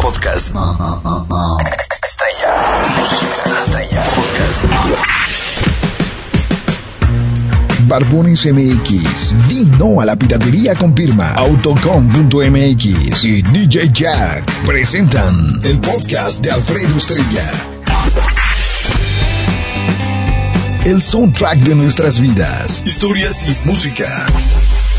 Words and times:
Podcast. 0.00 0.54
Estrella. 2.02 2.82
Música. 2.96 4.02
Podcast. 4.14 4.64
Barbones 7.86 8.46
MX, 8.46 9.48
Vino 9.48 10.00
a 10.00 10.04
la 10.06 10.16
piratería 10.16 10.74
con 10.74 10.96
firma, 10.96 11.34
Autocom.mx 11.34 13.24
y 13.24 13.42
DJ 13.42 13.90
Jack 13.92 14.64
presentan 14.64 15.60
el 15.64 15.80
podcast 15.80 16.42
de 16.42 16.50
Alfredo 16.50 16.96
Estrella. 16.96 17.50
El 20.84 21.02
soundtrack 21.02 21.58
de 21.58 21.74
nuestras 21.74 22.20
vidas, 22.20 22.82
historias 22.86 23.42
y 23.42 23.66
música 23.66 24.26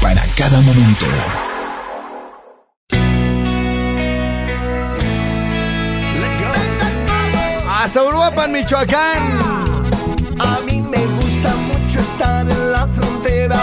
para 0.02 0.22
cada 0.38 0.62
momento. 0.62 1.08
Hasta 7.94 8.04
Uruapan, 8.04 8.54
Michoacán. 8.54 9.38
A 10.40 10.60
mí 10.66 10.80
me 10.80 11.06
gusta 11.22 11.54
mucho 11.68 12.00
estar 12.00 12.50
en 12.50 12.72
la 12.72 12.88
frontera 12.88 13.60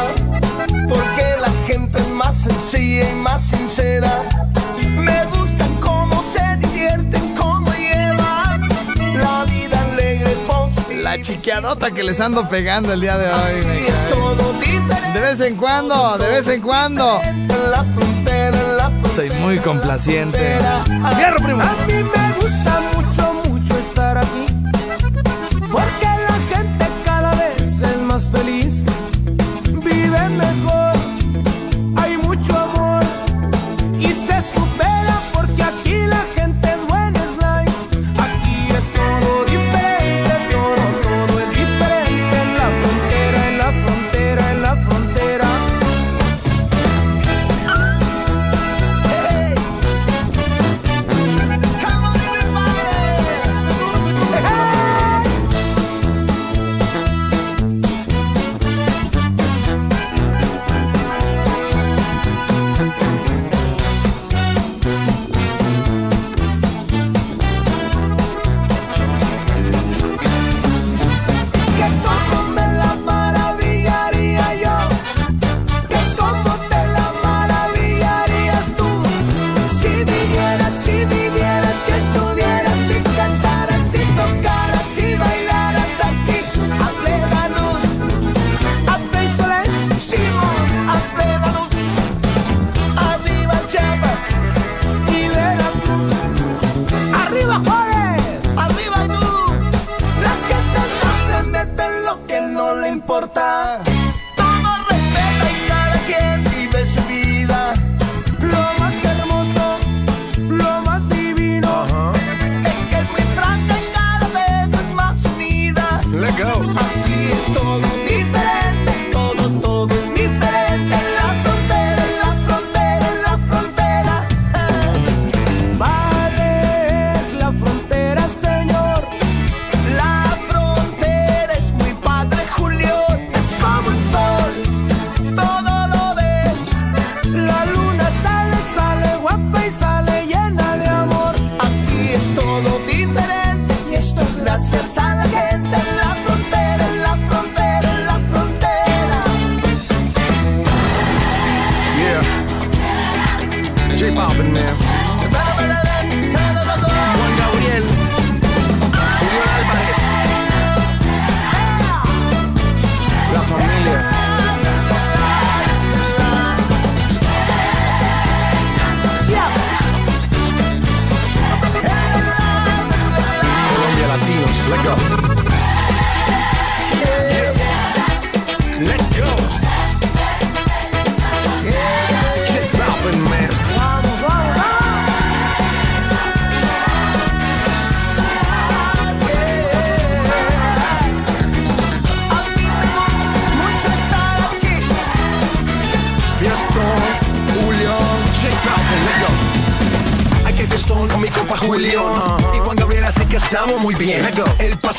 porque 0.86 1.24
la 1.40 1.50
gente 1.66 1.98
es 1.98 2.08
más 2.10 2.34
sencilla 2.36 3.08
y 3.10 3.14
más 3.14 3.40
sincera. 3.40 4.22
Me 4.98 5.24
gusta 5.34 5.66
cómo 5.80 6.22
se 6.22 6.42
divierten, 6.58 7.34
cómo 7.36 7.72
llevan 7.72 8.68
la 9.14 9.46
vida 9.46 9.80
alegre, 9.92 10.36
positiva. 10.46 11.00
La 11.02 11.22
chiquiadota 11.22 11.90
que 11.90 12.02
les 12.02 12.20
ando 12.20 12.46
pegando 12.50 12.92
el 12.92 13.00
día 13.00 13.16
de 13.16 13.28
hoy. 13.30 13.62
Güey. 13.62 13.86
es 13.86 14.08
todo 14.10 14.52
diferente. 14.60 15.12
De 15.14 15.20
vez 15.20 15.40
en 15.40 15.56
cuando, 15.56 16.18
de 16.18 16.28
vez 16.28 16.48
en 16.48 16.60
cuando. 16.60 17.18
La 17.70 17.82
frontera, 17.82 18.58
la 18.76 18.90
frontera. 18.90 19.08
Soy 19.14 19.30
muy 19.40 19.58
complaciente. 19.58 20.58
A- 21.02 21.12
Fierro, 21.16 21.36
primo. 21.42 21.62
A 21.62 21.72
mí 21.86 21.94
me 21.94 22.32
gusta 22.42 22.78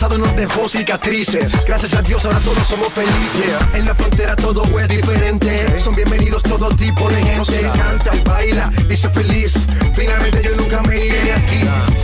pasado 0.09 0.17
nos 0.17 0.35
dejó 0.35 0.67
cicatrices. 0.67 1.51
Gracias 1.65 1.93
a 1.93 2.01
Dios 2.01 2.25
ahora 2.25 2.39
todos 2.39 2.67
somos 2.67 2.91
felices. 2.93 3.53
En 3.73 3.85
la 3.85 3.93
frontera 3.93 4.35
todo 4.35 4.63
es 4.79 4.87
diferente. 4.87 5.79
Son 5.79 5.95
bienvenidos 5.95 6.43
todo 6.43 6.69
tipo 6.69 7.09
de 7.09 7.15
gente. 7.23 7.61
Canta 7.75 8.15
y 8.15 8.23
baila 8.23 8.71
y 8.89 8.95
sé 8.95 9.09
feliz. 9.09 9.53
Finalmente 9.93 10.41
yo 10.43 10.55
nunca 10.55 10.81
me 10.83 11.05
iré 11.05 11.23
de 11.23 11.33
aquí. 11.33 11.61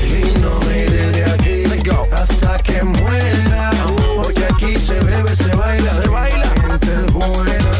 Y 0.07 0.40
no 0.40 0.60
me 0.68 0.86
iré 0.86 1.12
de 1.12 1.25
aquí. 1.25 1.92
Hasta 2.12 2.60
que 2.60 2.84
muera. 2.84 3.72
Porque 4.16 4.46
aquí 4.46 4.78
se 4.78 4.94
bebe, 5.00 5.36
se 5.36 5.56
baila. 5.56 5.94
Se 5.94 6.10
baila. 6.10 6.50
Gente 6.68 7.12
buena. 7.12 7.75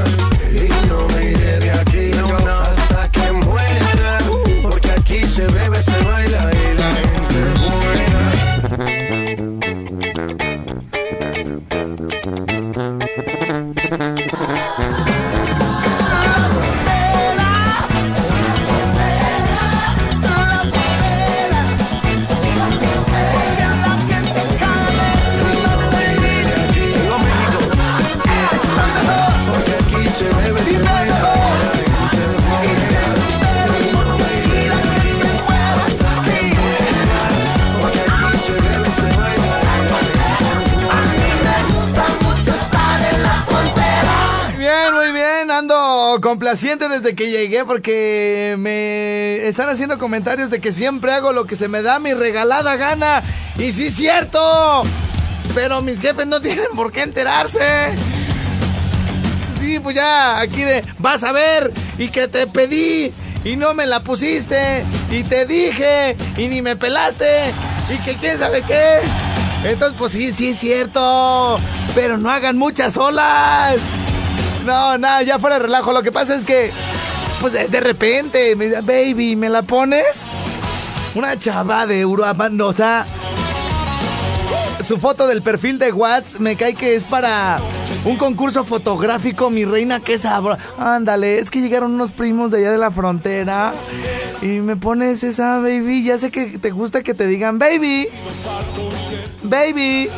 Complaciente 46.46 46.88
desde 46.90 47.16
que 47.16 47.32
llegué 47.32 47.66
porque 47.66 48.56
me 48.60 49.48
están 49.48 49.68
haciendo 49.68 49.98
comentarios 49.98 50.52
de 50.52 50.62
que 50.62 50.72
siempre 50.72 51.12
hago 51.12 51.34
lo 51.34 51.48
que 51.48 51.56
se 51.56 51.68
me 51.68 51.82
da 51.82 51.98
mi 51.98 52.14
regalada 52.14 52.76
gana. 52.76 53.24
Y 53.58 53.74
sí, 53.74 53.90
cierto. 53.90 54.84
Pero 55.56 55.82
mis 55.82 56.00
jefes 56.00 56.28
no 56.28 56.40
tienen 56.44 56.68
por 56.76 56.92
qué 56.92 57.02
enterarse. 57.02 57.96
Sí, 59.60 59.80
pues 59.80 59.96
ya, 59.96 60.40
aquí 60.40 60.62
de, 60.62 60.84
vas 61.00 61.24
a 61.24 61.32
ver, 61.32 61.74
y 61.98 62.10
que 62.10 62.28
te 62.28 62.46
pedí, 62.46 63.12
y 63.44 63.56
no 63.56 63.74
me 63.74 63.88
la 63.88 64.02
pusiste, 64.02 64.84
y 65.10 65.24
te 65.24 65.48
dije, 65.48 66.16
y 66.38 66.48
ni 66.48 66.62
me 66.62 66.76
pelaste, 66.76 67.26
y 67.92 67.98
que 68.06 68.14
quién 68.18 68.38
sabe 68.38 68.62
qué. 68.62 69.00
Entonces, 69.68 69.98
pues 69.98 70.12
sí, 70.12 70.32
sí 70.32 70.50
es 70.50 70.60
cierto, 70.60 71.58
pero 71.96 72.20
no 72.20 72.30
hagan 72.30 72.56
muchas 72.56 72.98
olas. 72.98 73.82
No, 74.66 74.98
nada, 74.98 75.22
ya 75.24 75.40
fuera 75.40 75.58
de 75.58 75.64
relajo. 75.64 75.94
Lo 75.94 76.02
que 76.02 76.12
pasa 76.12 76.36
es 76.36 76.44
que, 76.44 76.72
pues 77.40 77.54
es 77.54 77.70
de 77.70 77.80
repente, 77.80 78.56
me 78.56 78.66
dice, 78.66 78.82
baby, 78.82 79.36
¿me 79.36 79.50
la 79.50 79.62
pones? 79.62 80.06
Una 81.14 81.38
chava 81.40 81.86
de 81.86 82.06
Uruapan, 82.06 82.60
o 82.60 82.74
sea, 82.74 83.06
su 84.82 84.98
foto 84.98 85.28
del 85.28 85.42
perfil 85.42 85.80
de 85.80 85.92
Watts 85.92 86.40
me 86.40 86.56
cae 86.56 86.76
que 86.76 86.96
es 86.96 87.04
para 87.04 87.60
un 88.04 88.18
concurso 88.18 88.64
fotográfico, 88.64 89.50
mi 89.50 89.66
reina, 89.66 90.00
que 90.00 90.18
sabro. 90.18 90.58
Ándale, 90.78 91.40
es 91.40 91.50
que 91.50 91.62
llegaron 91.62 91.94
unos 91.94 92.12
primos 92.12 92.52
de 92.52 92.60
allá 92.60 92.72
de 92.72 92.78
la 92.78 92.92
frontera 92.92 93.74
y 94.42 94.60
me 94.60 94.76
pones 94.76 95.24
esa 95.24 95.60
baby. 95.60 96.04
Ya 96.04 96.18
sé 96.18 96.32
que 96.32 96.58
te 96.60 96.72
gusta 96.72 97.02
que 97.02 97.14
te 97.14 97.26
digan 97.26 97.58
baby. 97.58 98.08
Baby. 99.44 100.10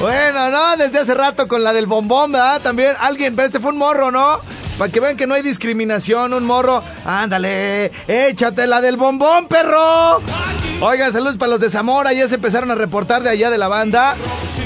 Bueno, 0.00 0.50
no, 0.50 0.76
desde 0.76 1.00
hace 1.00 1.14
rato 1.14 1.48
con 1.48 1.64
la 1.64 1.72
del 1.72 1.86
bombón, 1.86 2.32
¿verdad? 2.32 2.60
También 2.62 2.94
alguien, 3.00 3.34
pero 3.34 3.46
este 3.46 3.60
fue 3.60 3.72
un 3.72 3.78
morro, 3.78 4.10
¿no? 4.10 4.40
Para 4.78 4.92
que 4.92 5.00
vean 5.00 5.16
que 5.16 5.26
no 5.26 5.34
hay 5.34 5.42
discriminación, 5.42 6.32
un 6.32 6.44
morro. 6.44 6.82
Ándale, 7.04 7.90
échate 8.06 8.66
la 8.68 8.80
del 8.80 8.96
bombón, 8.96 9.48
perro. 9.48 10.20
Oigan, 10.80 11.12
saludos 11.12 11.36
para 11.36 11.50
los 11.50 11.60
de 11.60 11.68
Zamora. 11.68 12.12
Ya 12.12 12.28
se 12.28 12.36
empezaron 12.36 12.70
a 12.70 12.76
reportar 12.76 13.24
de 13.24 13.30
allá 13.30 13.50
de 13.50 13.58
la 13.58 13.66
banda 13.66 14.14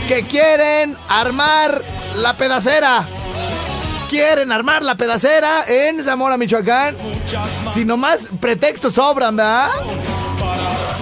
que 0.08 0.22
quieren 0.24 0.96
armar 1.08 1.82
la 2.16 2.36
pedacera. 2.36 3.08
Quieren 4.10 4.52
armar 4.52 4.82
la 4.82 4.96
pedacera 4.96 5.64
en 5.66 6.04
Zamora, 6.04 6.36
Michoacán. 6.36 6.94
Si 7.72 7.86
nomás 7.86 8.28
pretextos 8.38 8.92
sobran, 8.92 9.36
¿verdad? 9.36 9.70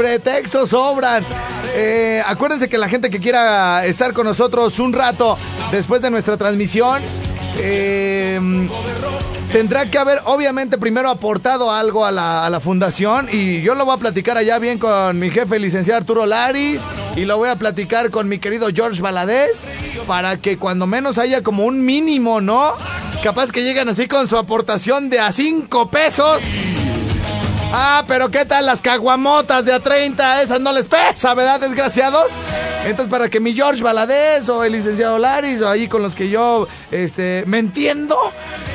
Pretextos 0.00 0.70
sobran. 0.70 1.26
Eh, 1.74 2.22
acuérdense 2.26 2.70
que 2.70 2.78
la 2.78 2.88
gente 2.88 3.10
que 3.10 3.20
quiera 3.20 3.84
estar 3.84 4.14
con 4.14 4.24
nosotros 4.24 4.78
un 4.78 4.94
rato 4.94 5.36
después 5.72 6.00
de 6.00 6.10
nuestra 6.10 6.38
transmisión, 6.38 7.02
eh, 7.58 8.40
tendrá 9.52 9.90
que 9.90 9.98
haber 9.98 10.22
obviamente 10.24 10.78
primero 10.78 11.10
aportado 11.10 11.70
algo 11.70 12.06
a 12.06 12.10
la, 12.12 12.60
fundación 12.60 13.28
y 13.30 13.60
yo 13.60 13.74
lo 13.74 13.84
voy 13.84 13.94
a 13.94 13.98
platicar 13.98 14.38
allá 14.38 14.58
bien 14.58 14.78
con 14.78 15.18
mi 15.18 15.28
jefe, 15.28 15.58
licenciado 15.58 16.00
Arturo 16.00 16.24
Laris, 16.24 16.80
y 17.14 17.26
lo 17.26 17.36
voy 17.36 17.50
a 17.50 17.56
platicar 17.56 18.08
con 18.08 18.26
mi 18.26 18.38
querido 18.38 18.68
George 18.74 19.02
Valadez 19.02 19.64
para 20.06 20.38
que 20.38 20.56
cuando 20.56 20.86
menos 20.86 21.18
haya 21.18 21.42
como 21.42 21.66
un 21.66 21.84
mínimo, 21.84 22.40
¿no? 22.40 22.72
Capaz 23.22 23.52
que 23.52 23.64
llegan 23.64 23.90
así 23.90 24.08
con 24.08 24.26
su 24.28 24.38
aportación 24.38 25.10
de 25.10 25.20
a 25.20 25.30
5 25.30 25.90
pesos. 25.90 26.42
Ah, 27.72 28.04
pero 28.08 28.30
¿qué 28.30 28.44
tal 28.44 28.66
las 28.66 28.80
caguamotas 28.80 29.64
de 29.64 29.72
a 29.72 29.78
30? 29.78 30.42
Esas 30.42 30.60
no 30.60 30.72
les 30.72 30.88
pesa, 30.88 31.34
¿verdad, 31.34 31.60
desgraciados? 31.60 32.32
Entonces, 32.84 33.08
para 33.08 33.28
que 33.28 33.38
mi 33.38 33.52
George 33.52 33.82
Valadez 33.82 34.48
o 34.48 34.64
el 34.64 34.72
licenciado 34.72 35.18
Laris 35.18 35.60
o 35.60 35.68
ahí 35.68 35.86
con 35.86 36.02
los 36.02 36.16
que 36.16 36.28
yo 36.28 36.66
este, 36.90 37.44
me 37.46 37.58
entiendo, 37.58 38.16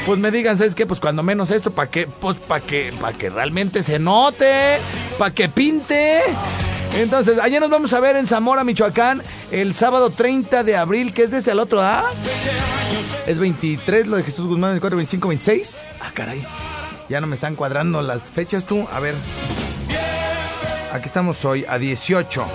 pues 0.06 0.18
me 0.19 0.31
digan, 0.31 0.57
¿sabes 0.57 0.75
qué? 0.75 0.86
Pues 0.86 1.01
cuando 1.01 1.24
menos 1.24 1.51
esto, 1.51 1.71
¿para 1.71 1.89
qué? 1.89 2.07
Pues 2.07 2.38
para 2.38 2.62
que, 2.62 2.94
para 3.01 3.18
que 3.18 3.30
realmente 3.30 3.83
se 3.83 4.00
note, 4.00 4.80
para 5.18 5.33
que 5.33 5.50
pinte. 5.50 6.21
Entonces, 6.94 7.38
allá 7.39 7.59
nos 7.59 7.69
vamos 7.69 7.92
a 7.92 8.00
ver 8.00 8.15
en 8.15 8.25
Zamora, 8.27 8.63
Michoacán, 8.63 9.21
el 9.51 9.74
sábado 9.74 10.09
30 10.09 10.63
de 10.63 10.77
abril, 10.77 11.13
que 11.13 11.24
es 11.24 11.31
desde 11.31 11.51
el 11.51 11.59
otro, 11.59 11.81
¿ah? 11.81 12.06
Es 13.27 13.39
23, 13.39 14.07
lo 14.07 14.15
de 14.15 14.24
Jesús 14.24 14.47
Guzmán, 14.47 14.71
24, 14.71 14.95
25, 14.95 15.27
26. 15.27 15.88
Ah, 16.00 16.12
caray. 16.13 16.45
Ya 17.10 17.22
no 17.22 17.28
me 17.28 17.36
están 17.36 17.56
cuadrando 17.56 18.02
las 18.02 18.24
fechas 18.31 18.66
tú. 18.66 18.88
A 18.92 19.00
ver. 19.00 19.16
Aquí 20.92 21.06
estamos 21.06 21.44
hoy, 21.46 21.66
a 21.68 21.78
18. 21.78 22.46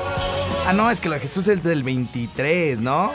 Ah, 0.66 0.72
no, 0.72 0.90
es 0.90 1.00
que 1.00 1.08
de 1.08 1.20
Jesús 1.20 1.46
es 1.48 1.62
del 1.62 1.82
23, 1.82 2.80
¿no? 2.80 3.12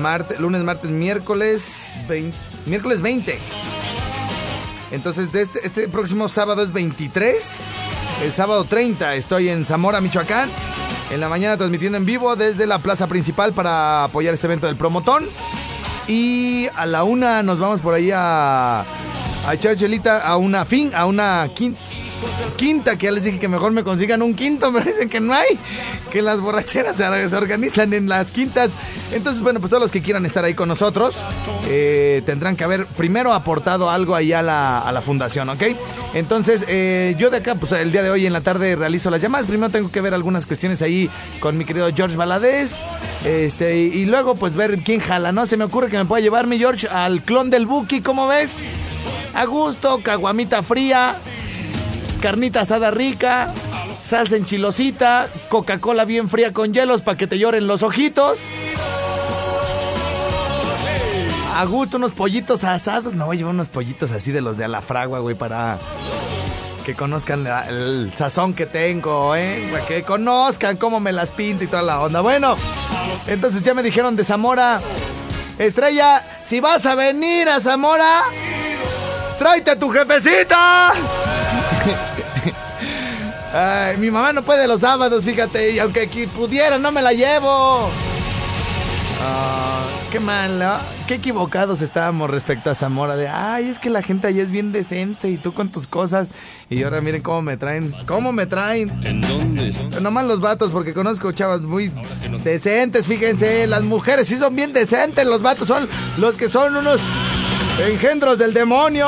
Marte, 0.00 0.38
lunes, 0.38 0.62
martes, 0.62 0.90
miércoles 0.90 1.94
20, 2.08 2.36
miércoles 2.66 3.00
20. 3.00 3.38
Entonces, 4.90 5.34
este, 5.34 5.66
este 5.66 5.88
próximo 5.88 6.28
sábado 6.28 6.62
es 6.62 6.72
23. 6.72 7.60
El 8.22 8.32
sábado 8.32 8.64
30 8.64 9.14
estoy 9.14 9.48
en 9.48 9.64
Zamora, 9.64 10.00
Michoacán. 10.00 10.50
En 11.10 11.20
la 11.20 11.28
mañana 11.28 11.56
transmitiendo 11.56 11.98
en 11.98 12.04
vivo 12.04 12.36
desde 12.36 12.66
la 12.66 12.78
plaza 12.80 13.06
principal 13.06 13.52
para 13.52 14.04
apoyar 14.04 14.34
este 14.34 14.46
evento 14.46 14.66
del 14.66 14.76
promotón. 14.76 15.24
Y 16.06 16.68
a 16.76 16.86
la 16.86 17.04
una 17.04 17.42
nos 17.42 17.58
vamos 17.58 17.80
por 17.80 17.94
ahí 17.94 18.10
a, 18.12 18.84
a 19.46 19.54
echar 19.54 19.76
chelita 19.76 20.18
a 20.20 20.36
una 20.36 20.64
fin, 20.64 20.90
a 20.94 21.06
una 21.06 21.46
quin- 21.54 21.74
quinta, 22.56 22.96
que 22.98 23.06
ya 23.06 23.12
les 23.12 23.24
dije 23.24 23.38
que 23.38 23.48
mejor 23.48 23.72
me 23.72 23.82
consigan 23.82 24.20
un 24.22 24.34
quinto, 24.34 24.70
pero 24.72 24.84
dicen 24.90 25.08
que 25.08 25.20
no 25.20 25.32
hay, 25.34 25.58
que 26.12 26.20
las 26.22 26.40
borracheras 26.40 26.96
se 26.96 27.36
organizan 27.36 27.92
en 27.94 28.08
las 28.08 28.32
quintas. 28.32 28.70
Entonces, 29.12 29.42
bueno, 29.42 29.58
pues 29.60 29.70
todos 29.70 29.82
los 29.82 29.90
que 29.90 30.02
quieran 30.02 30.24
estar 30.26 30.44
ahí 30.44 30.54
con 30.54 30.68
nosotros 30.68 31.16
eh, 31.68 32.22
tendrán 32.26 32.54
que 32.56 32.64
haber 32.64 32.84
primero 32.86 33.32
aportado 33.32 33.90
algo 33.90 34.14
ahí 34.14 34.32
a 34.32 34.42
la, 34.42 34.78
a 34.78 34.92
la 34.92 35.00
fundación, 35.00 35.48
¿ok? 35.48 35.62
Entonces, 36.12 36.64
eh, 36.68 37.14
yo 37.18 37.30
de 37.30 37.38
acá, 37.38 37.54
pues 37.54 37.72
el 37.72 37.92
día 37.92 38.02
de 38.02 38.10
hoy 38.10 38.26
en 38.26 38.32
la 38.32 38.40
tarde 38.40 38.76
realizo 38.76 39.10
las 39.10 39.20
llamadas. 39.22 39.46
Primero 39.46 39.70
tengo 39.70 39.90
que 39.90 40.00
ver 40.00 40.12
algunas 40.12 40.44
cuestiones 40.44 40.82
ahí 40.82 41.08
con 41.40 41.56
mi 41.56 41.64
querido 41.64 41.88
George 41.94 42.16
Valadez. 42.16 42.82
Este, 43.24 43.78
y, 43.78 43.86
y 44.00 44.04
luego, 44.06 44.34
pues 44.34 44.54
ver 44.54 44.78
quién 44.84 45.00
jala, 45.00 45.30
¿no? 45.32 45.46
Se 45.46 45.56
me 45.56 45.64
ocurre 45.64 45.88
que 45.88 45.96
me 45.96 46.04
pueda 46.04 46.20
llevar 46.20 46.46
mi 46.46 46.58
George 46.58 46.88
al 46.88 47.22
clon 47.22 47.48
del 47.50 47.66
Buki, 47.66 48.00
¿cómo 48.02 48.26
ves? 48.28 48.56
A 49.34 49.44
gusto, 49.44 50.00
caguamita 50.02 50.62
fría, 50.62 51.16
carnita 52.20 52.62
asada 52.62 52.90
rica, 52.90 53.52
salsa 54.00 54.36
enchilosita, 54.36 55.28
Coca-Cola 55.48 56.04
bien 56.04 56.28
fría 56.28 56.52
con 56.52 56.72
hielos 56.74 57.00
para 57.00 57.16
que 57.16 57.26
te 57.26 57.38
lloren 57.38 57.66
los 57.66 57.82
ojitos. 57.82 58.38
A 61.56 61.64
gusto, 61.64 61.96
unos 61.98 62.12
pollitos 62.12 62.64
asados. 62.64 63.14
No, 63.14 63.32
llevar 63.34 63.52
unos 63.54 63.68
pollitos 63.68 64.12
así 64.12 64.32
de 64.32 64.40
los 64.40 64.56
de 64.56 64.64
Alafragua, 64.64 65.18
güey, 65.18 65.34
para 65.34 65.78
que 66.86 66.94
conozcan 66.94 67.44
la- 67.44 67.68
el 67.68 68.10
sazón 68.16 68.54
que 68.54 68.64
tengo, 68.66 69.36
¿eh? 69.36 69.62
Que 69.86 70.02
conozcan 70.02 70.76
cómo 70.78 71.00
me 71.00 71.12
las 71.12 71.30
pinto 71.32 71.62
y 71.64 71.66
toda 71.66 71.82
la 71.82 72.00
onda. 72.00 72.22
Bueno, 72.22 72.56
entonces 73.26 73.62
ya 73.62 73.74
me 73.74 73.82
dijeron 73.82 74.16
de 74.16 74.24
Zamora. 74.24 74.80
Estrella, 75.58 76.24
si 76.46 76.60
vas 76.60 76.86
a 76.86 76.94
venir 76.94 77.46
a 77.50 77.60
Zamora, 77.60 78.22
tráete 79.40 79.70
a 79.70 79.78
tu 79.78 79.90
jefecita. 79.90 80.92
Ay, 83.54 83.96
mi 83.96 84.10
mamá 84.10 84.34
no 84.34 84.42
puede 84.42 84.68
los 84.68 84.80
sábados, 84.80 85.24
fíjate, 85.24 85.70
y 85.70 85.78
aunque 85.78 86.02
aquí 86.02 86.26
pudiera, 86.26 86.76
no 86.76 86.92
me 86.92 87.00
la 87.00 87.14
llevo. 87.14 87.88
Ah, 89.22 89.86
qué 90.12 90.20
mal, 90.20 90.58
¿no? 90.58 90.74
Qué 91.08 91.14
equivocados 91.14 91.80
estábamos 91.80 92.28
respecto 92.28 92.68
a 92.68 92.74
Zamora. 92.74 93.16
De, 93.16 93.28
ay, 93.28 93.70
es 93.70 93.78
que 93.78 93.88
la 93.88 94.02
gente 94.02 94.26
allá 94.26 94.42
es 94.42 94.52
bien 94.52 94.72
decente 94.72 95.30
y 95.30 95.38
tú 95.38 95.54
con 95.54 95.70
tus 95.70 95.86
cosas. 95.86 96.28
Y 96.68 96.82
ahora 96.82 97.00
miren 97.00 97.22
cómo 97.22 97.40
me 97.40 97.56
traen. 97.56 97.94
¿Cómo 98.06 98.32
me 98.32 98.44
traen? 98.44 98.90
¿En 99.04 99.22
dónde? 99.22 99.74
Nomás 100.02 100.26
los 100.26 100.40
vatos, 100.40 100.70
porque 100.70 100.92
conozco 100.92 101.32
chavas 101.32 101.62
muy 101.62 101.90
decentes, 102.44 103.06
fíjense. 103.06 103.66
Las 103.66 103.84
mujeres 103.84 104.28
sí 104.28 104.36
son 104.36 104.54
bien 104.54 104.74
decentes, 104.74 105.26
los 105.26 105.40
vatos 105.40 105.66
son 105.66 105.88
los 106.18 106.34
que 106.34 106.50
son 106.50 106.76
unos 106.76 107.00
engendros 107.88 108.38
del 108.38 108.52
demonio. 108.52 109.06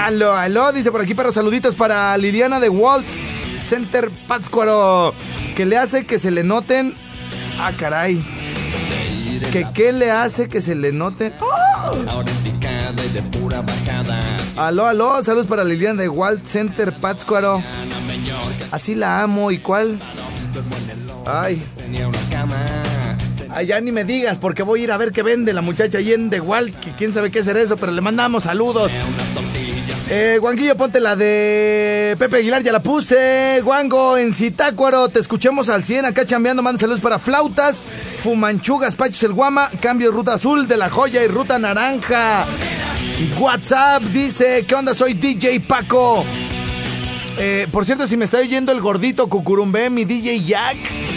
Aló, 0.00 0.34
aló, 0.34 0.72
dice 0.72 0.90
por 0.90 1.00
aquí, 1.00 1.14
pero 1.14 1.32
saluditos 1.32 1.74
para 1.74 2.16
Liliana 2.18 2.58
de 2.60 2.68
Walt 2.68 3.06
Center 3.62 4.10
Pátzcuaro. 4.26 5.14
Que 5.54 5.64
le 5.64 5.76
hace 5.76 6.04
que 6.04 6.18
se 6.18 6.30
le 6.30 6.42
noten. 6.42 6.94
Ah, 7.58 7.72
caray. 7.76 8.24
Que 9.52 9.66
qué 9.72 9.92
le 9.92 10.10
hace 10.10 10.48
que 10.48 10.60
se 10.60 10.74
le 10.74 10.92
noten. 10.92 11.32
Bajada. 13.62 14.20
Aló, 14.56 14.86
aló, 14.86 15.22
saludos 15.22 15.46
para 15.46 15.64
Liliana 15.64 16.02
de 16.02 16.08
Walt 16.08 16.44
Center 16.44 16.92
Pátzcuaro. 16.92 17.62
Así 18.70 18.94
la 18.94 19.22
amo, 19.22 19.50
¿y 19.50 19.58
cuál? 19.58 20.00
Ay, 21.26 21.62
Tenía 21.76 22.08
una 22.08 22.18
cama. 22.30 22.56
Ay, 23.54 23.66
ya 23.66 23.80
ni 23.80 23.92
me 23.92 24.04
digas, 24.04 24.36
porque 24.40 24.62
voy 24.62 24.80
a 24.80 24.84
ir 24.84 24.92
a 24.92 24.96
ver 24.96 25.12
qué 25.12 25.22
vende 25.22 25.52
la 25.52 25.62
muchacha 25.62 25.98
ahí 25.98 26.12
en 26.12 26.30
Walt, 26.42 26.78
que 26.80 26.92
quién 26.92 27.12
sabe 27.12 27.30
qué 27.30 27.42
será 27.42 27.60
eso, 27.60 27.76
pero 27.76 27.92
le 27.92 28.00
mandamos 28.00 28.42
saludos. 28.44 28.90
Eh, 30.10 30.38
Guanguillo, 30.40 30.76
ponte 30.76 31.00
la 31.00 31.16
de 31.16 32.14
Pepe 32.18 32.36
Aguilar, 32.36 32.62
ya 32.62 32.72
la 32.72 32.82
puse. 32.82 33.60
Guango, 33.62 34.18
en 34.18 34.34
Zitácuaro, 34.34 35.08
te 35.08 35.20
escuchemos 35.20 35.70
al 35.70 35.82
100, 35.82 36.04
acá 36.04 36.26
chambeando, 36.26 36.62
manda 36.62 36.78
saludos 36.78 37.00
para 37.00 37.18
Flautas, 37.18 37.88
Fumanchugas, 38.22 38.96
Pachos 38.96 39.22
el 39.22 39.32
Guama, 39.32 39.70
Cambio 39.80 40.10
Ruta 40.10 40.34
Azul 40.34 40.68
de 40.68 40.76
la 40.76 40.90
Joya 40.90 41.24
y 41.24 41.28
Ruta 41.28 41.58
Naranja. 41.58 42.44
WhatsApp 43.38 44.02
dice, 44.02 44.64
¿qué 44.66 44.74
onda? 44.74 44.92
Soy 44.92 45.14
DJ 45.14 45.60
Paco. 45.60 46.24
Eh, 47.38 47.66
por 47.72 47.84
cierto, 47.84 48.06
si 48.06 48.16
me 48.16 48.24
está 48.26 48.38
oyendo 48.38 48.72
el 48.72 48.80
gordito 48.80 49.28
Cucurumbé, 49.28 49.90
mi 49.90 50.04
DJ 50.04 50.44
Jack. 50.44 51.13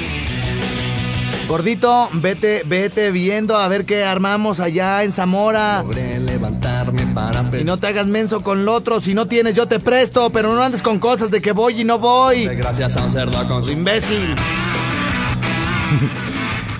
Gordito, 1.47 2.09
vete, 2.11 2.63
vete 2.65 3.09
viendo 3.09 3.55
a 3.55 3.69
ver 3.69 3.85
qué 3.85 4.03
armamos 4.03 4.59
allá 4.59 5.05
en 5.05 5.13
Zamora. 5.13 5.81
Logré 5.81 6.19
levantarme 6.19 7.07
para 7.13 7.45
Y 7.57 7.63
no 7.63 7.77
te 7.77 7.87
hagas 7.87 8.05
menso 8.05 8.43
con 8.43 8.65
lo 8.65 8.73
otro. 8.73 8.99
Si 8.99 9.13
no 9.13 9.29
tienes, 9.29 9.55
yo 9.55 9.65
te 9.65 9.79
presto. 9.79 10.29
Pero 10.29 10.53
no 10.53 10.61
andes 10.61 10.81
con 10.81 10.99
cosas 10.99 11.31
de 11.31 11.41
que 11.41 11.53
voy 11.53 11.79
y 11.81 11.85
no 11.85 11.99
voy. 11.99 12.47
Gracias 12.47 12.97
a 12.97 13.05
un 13.05 13.13
cerdo 13.13 13.47
con 13.47 13.63
su 13.63 13.71
Imbécil. 13.71 14.35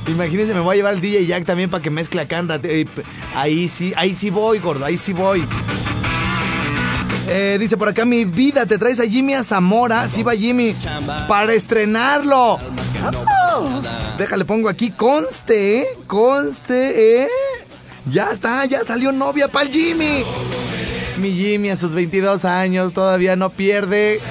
Imagínense, 0.08 0.54
me 0.54 0.60
voy 0.60 0.74
a 0.74 0.76
llevar 0.76 0.96
al 0.96 1.02
DJ 1.02 1.26
Jack 1.26 1.46
también 1.46 1.70
para 1.70 1.82
que 1.82 1.90
mezcle 1.90 2.20
acá. 2.22 2.44
Ahí 3.36 3.70
sí, 3.70 3.94
ahí 3.96 4.14
sí 4.14 4.30
voy, 4.30 4.60
gordo. 4.60 4.84
Ahí 4.84 4.98
sí 4.98 5.14
voy. 5.14 5.46
Eh, 7.30 7.58
dice 7.60 7.76
por 7.76 7.90
acá, 7.90 8.06
mi 8.06 8.24
vida, 8.26 8.66
te 8.66 8.78
traes 8.78 9.00
a 9.00 9.04
Jimmy 9.04 9.34
a 9.34 9.44
Zamora. 9.44 10.08
Sí 10.08 10.24
va 10.24 10.34
Jimmy. 10.34 10.76
Para 11.28 11.54
estrenarlo. 11.54 12.58
Ah, 13.04 13.82
Déjale, 14.18 14.46
pongo 14.46 14.70
aquí, 14.70 14.92
conste, 14.92 15.80
¿eh? 15.80 15.86
Conste, 16.08 17.24
¿eh? 17.24 17.28
Ya 18.10 18.32
está, 18.32 18.64
ya 18.66 18.84
salió 18.84 19.12
novia 19.12 19.50
para 19.50 19.66
el 19.66 19.72
Jimmy. 19.72 20.24
Mi 21.18 21.32
Jimmy 21.32 21.70
a 21.70 21.76
sus 21.76 21.94
22 21.94 22.46
años 22.46 22.94
todavía 22.94 23.36
no 23.36 23.50
pierde 23.50 24.22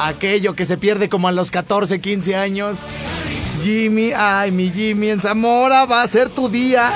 aquello 0.00 0.54
que 0.54 0.64
se 0.64 0.76
pierde 0.76 1.08
como 1.08 1.28
a 1.28 1.32
los 1.32 1.50
14, 1.50 2.00
15 2.00 2.36
años. 2.36 2.78
Jimmy, 3.62 4.12
ay, 4.14 4.52
mi 4.52 4.70
Jimmy, 4.70 5.10
en 5.10 5.20
Zamora 5.20 5.86
va 5.86 6.02
a 6.02 6.06
ser 6.06 6.28
tu 6.28 6.48
día. 6.48 6.92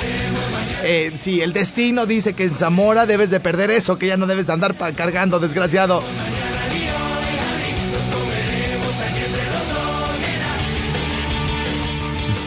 Eh, 0.83 1.13
sí, 1.19 1.41
el 1.41 1.53
destino 1.53 2.07
dice 2.07 2.35
que 2.35 2.45
en 2.45 2.55
Zamora 2.57 3.07
debes 3.07 3.31
de 3.31 3.41
perder 3.41 3.71
eso, 3.71 3.99
que 3.99 4.07
ya 4.07 4.17
no 4.17 4.27
debes 4.27 4.49
andar 4.49 4.75
cargando, 4.95 5.39
desgraciado. 5.39 6.03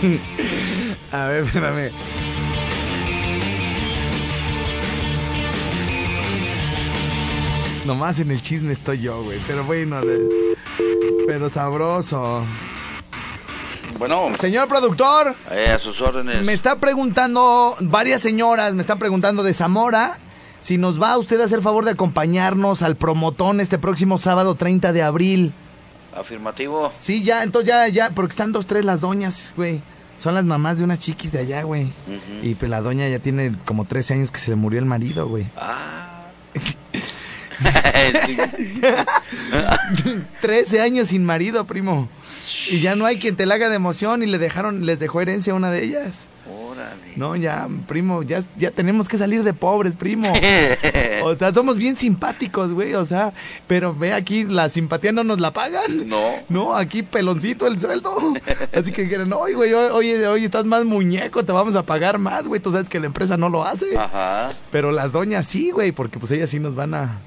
A 1.11 1.27
ver, 1.27 1.43
espérame. 1.43 1.91
Nomás 7.85 8.19
en 8.19 8.31
el 8.31 8.41
chisme 8.41 8.73
estoy 8.73 9.01
yo, 9.01 9.23
güey. 9.23 9.39
Pero 9.45 9.63
bueno, 9.63 10.01
pero 11.27 11.49
sabroso. 11.49 12.45
Bueno, 13.97 14.35
Señor 14.35 14.67
productor, 14.67 15.35
eh, 15.51 15.71
a 15.71 15.79
sus 15.79 15.99
órdenes. 16.01 16.43
me 16.43 16.53
está 16.53 16.77
preguntando, 16.77 17.75
varias 17.79 18.21
señoras 18.21 18.73
me 18.73 18.81
están 18.81 18.99
preguntando 18.99 19.43
de 19.43 19.53
Zamora, 19.53 20.17
si 20.59 20.77
nos 20.77 21.01
va 21.01 21.17
usted 21.17 21.39
a 21.41 21.45
hacer 21.45 21.61
favor 21.61 21.85
de 21.85 21.91
acompañarnos 21.91 22.81
al 22.81 22.95
promotón 22.95 23.59
este 23.59 23.77
próximo 23.77 24.17
sábado 24.17 24.55
30 24.55 24.93
de 24.93 25.03
abril. 25.03 25.53
Afirmativo. 26.15 26.91
Sí, 26.97 27.23
ya, 27.23 27.43
entonces 27.43 27.69
ya, 27.69 27.87
ya, 27.87 28.09
porque 28.11 28.31
están 28.31 28.51
dos, 28.51 28.67
tres 28.67 28.85
las 28.85 29.01
doñas, 29.01 29.53
güey. 29.55 29.81
Son 30.19 30.35
las 30.35 30.45
mamás 30.45 30.77
de 30.77 30.83
unas 30.83 30.99
chiquis 30.99 31.31
de 31.31 31.39
allá, 31.39 31.63
güey. 31.63 31.91
Y 32.43 32.55
pues 32.55 32.69
la 32.69 32.81
doña 32.81 33.07
ya 33.09 33.19
tiene 33.19 33.55
como 33.65 33.85
13 33.85 34.13
años 34.13 34.31
que 34.31 34.39
se 34.39 34.51
le 34.51 34.55
murió 34.55 34.79
el 34.79 34.85
marido, 34.85 35.27
güey. 35.27 35.45
Ah. 35.57 36.21
13 40.41 40.81
años 40.85 41.09
sin 41.09 41.25
marido, 41.25 41.65
primo. 41.65 42.07
Y 42.69 42.79
ya 42.79 42.95
no 42.95 43.05
hay 43.05 43.17
quien 43.17 43.35
te 43.35 43.45
la 43.45 43.55
haga 43.55 43.69
de 43.69 43.75
emoción 43.75 44.23
y 44.23 44.25
le 44.25 44.37
dejaron, 44.37 44.85
les 44.85 44.99
dejó 44.99 45.21
herencia 45.21 45.53
a 45.53 45.55
una 45.55 45.71
de 45.71 45.83
ellas. 45.83 46.27
Órale. 46.51 47.13
No, 47.15 47.35
ya, 47.35 47.67
primo, 47.87 48.23
ya, 48.23 48.41
ya 48.57 48.71
tenemos 48.71 49.07
que 49.07 49.17
salir 49.17 49.43
de 49.43 49.53
pobres, 49.53 49.95
primo. 49.95 50.33
O 51.25 51.35
sea, 51.35 51.53
somos 51.53 51.77
bien 51.77 51.95
simpáticos, 51.95 52.73
güey, 52.73 52.95
o 52.95 53.05
sea, 53.05 53.31
pero 53.65 53.95
ve 53.95 54.11
aquí, 54.11 54.43
la 54.43 54.67
simpatía 54.67 55.13
no 55.13 55.23
nos 55.23 55.39
la 55.39 55.51
pagan. 55.51 56.09
No. 56.09 56.33
No, 56.49 56.75
aquí 56.75 57.01
peloncito 57.01 57.65
el 57.65 57.79
sueldo. 57.79 58.33
Así 58.73 58.91
que 58.91 59.03
dijeron, 59.03 59.31
oye, 59.31 59.53
güey, 59.53 59.73
oye, 59.73 60.27
oye, 60.27 60.45
estás 60.45 60.65
más 60.65 60.83
muñeco, 60.83 61.45
te 61.45 61.53
vamos 61.53 61.77
a 61.77 61.83
pagar 61.83 62.17
más, 62.17 62.49
güey. 62.49 62.59
Tú 62.59 62.73
sabes 62.73 62.89
que 62.89 62.99
la 62.99 63.05
empresa 63.05 63.37
no 63.37 63.47
lo 63.47 63.63
hace. 63.63 63.97
Ajá. 63.97 64.51
Pero 64.69 64.91
las 64.91 65.13
doñas 65.13 65.47
sí, 65.47 65.71
güey, 65.71 65.93
porque 65.93 66.19
pues 66.19 66.31
ellas 66.31 66.49
sí 66.49 66.59
nos 66.59 66.75
van 66.75 66.93
a... 66.93 67.19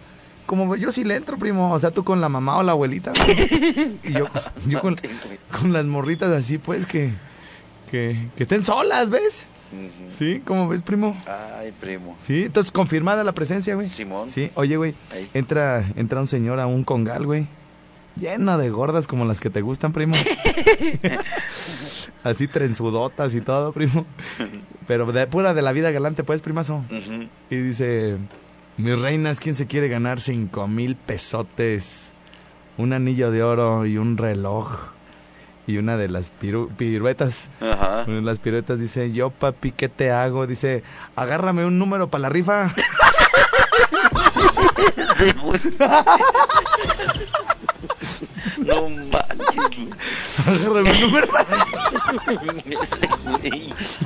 Como 0.46 0.76
yo 0.76 0.92
sí 0.92 1.04
le 1.04 1.16
entro, 1.16 1.36
primo. 1.36 1.72
O 1.72 1.78
sea, 1.78 1.90
tú 1.90 2.04
con 2.04 2.20
la 2.20 2.28
mamá 2.28 2.58
o 2.58 2.62
la 2.62 2.72
abuelita. 2.72 3.12
güey. 3.12 3.98
Y 4.04 4.12
yo, 4.12 4.26
yo 4.68 4.80
con, 4.80 4.98
con 5.60 5.72
las 5.72 5.84
morritas 5.84 6.30
así, 6.32 6.58
pues, 6.58 6.86
que, 6.86 7.10
que, 7.90 8.28
que 8.36 8.42
estén 8.44 8.62
solas, 8.62 9.10
¿ves? 9.10 9.46
Sí, 10.08 10.40
¿cómo 10.46 10.68
ves, 10.68 10.82
primo? 10.82 11.20
Ay, 11.26 11.72
primo. 11.80 12.16
Sí, 12.20 12.44
entonces 12.44 12.70
confirmada 12.70 13.24
la 13.24 13.32
presencia, 13.32 13.74
güey. 13.74 13.90
Simón. 13.90 14.30
Sí, 14.30 14.50
oye, 14.54 14.76
güey, 14.76 14.94
Ahí. 15.12 15.28
entra, 15.34 15.84
entra 15.96 16.20
un 16.20 16.28
señor 16.28 16.60
a 16.60 16.66
un 16.68 16.84
congal, 16.84 17.26
güey. 17.26 17.48
Llena 18.18 18.56
de 18.56 18.70
gordas 18.70 19.06
como 19.08 19.24
las 19.26 19.40
que 19.40 19.50
te 19.50 19.60
gustan, 19.60 19.92
primo. 19.92 20.14
Así 22.24 22.48
trenzudotas 22.48 23.34
y 23.34 23.40
todo, 23.40 23.72
primo. 23.72 24.04
Pero 24.86 25.10
de 25.12 25.26
pura 25.26 25.54
de 25.54 25.62
la 25.62 25.72
vida 25.72 25.90
galante, 25.90 26.24
pues, 26.24 26.40
primazo. 26.40 26.84
Ujú. 26.90 27.28
Y 27.50 27.56
dice, 27.56 28.16
mis 28.76 28.98
reinas, 28.98 29.40
¿quién 29.40 29.54
se 29.54 29.66
quiere 29.66 29.88
ganar 29.88 30.20
cinco 30.20 30.66
mil 30.68 30.96
pesotes? 30.96 32.12
Un 32.78 32.92
anillo 32.92 33.30
de 33.30 33.42
oro 33.42 33.86
y 33.86 33.96
un 33.98 34.16
reloj. 34.18 34.76
Y 35.66 35.78
una 35.78 35.96
de 35.96 36.08
las 36.08 36.30
piru- 36.40 36.68
piruetas. 36.76 37.48
Ajá. 37.60 38.04
Una 38.06 38.16
de 38.16 38.22
las 38.22 38.38
piruetas 38.38 38.78
dice, 38.78 39.10
yo 39.12 39.30
papi, 39.30 39.72
¿qué 39.72 39.88
te 39.88 40.10
hago? 40.12 40.46
Dice, 40.46 40.84
agárrame 41.16 41.64
un 41.66 41.78
número 41.78 42.08
para 42.08 42.22
la 42.22 42.28
rifa. 42.28 42.72
No 48.58 48.88
manches. 48.88 49.96
agárrame 50.46 50.90
un 50.92 51.00
número 51.00 51.28
para 51.28 51.44
güey. 51.44 51.65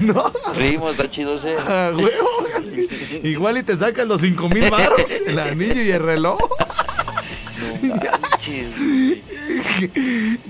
No, 0.00 0.32
Primo, 0.54 0.90
está 0.90 1.10
chido 1.10 1.36
ese. 1.36 1.56
huevo. 1.56 2.28
Igual 3.22 3.58
y 3.58 3.62
te 3.62 3.76
sacas 3.76 4.06
los 4.06 4.20
cinco 4.20 4.48
mil 4.48 4.70
baros, 4.70 5.10
el 5.26 5.38
anillo 5.38 5.82
y 5.82 5.90
el 5.90 6.02
reloj. 6.02 6.38
No 7.82 7.94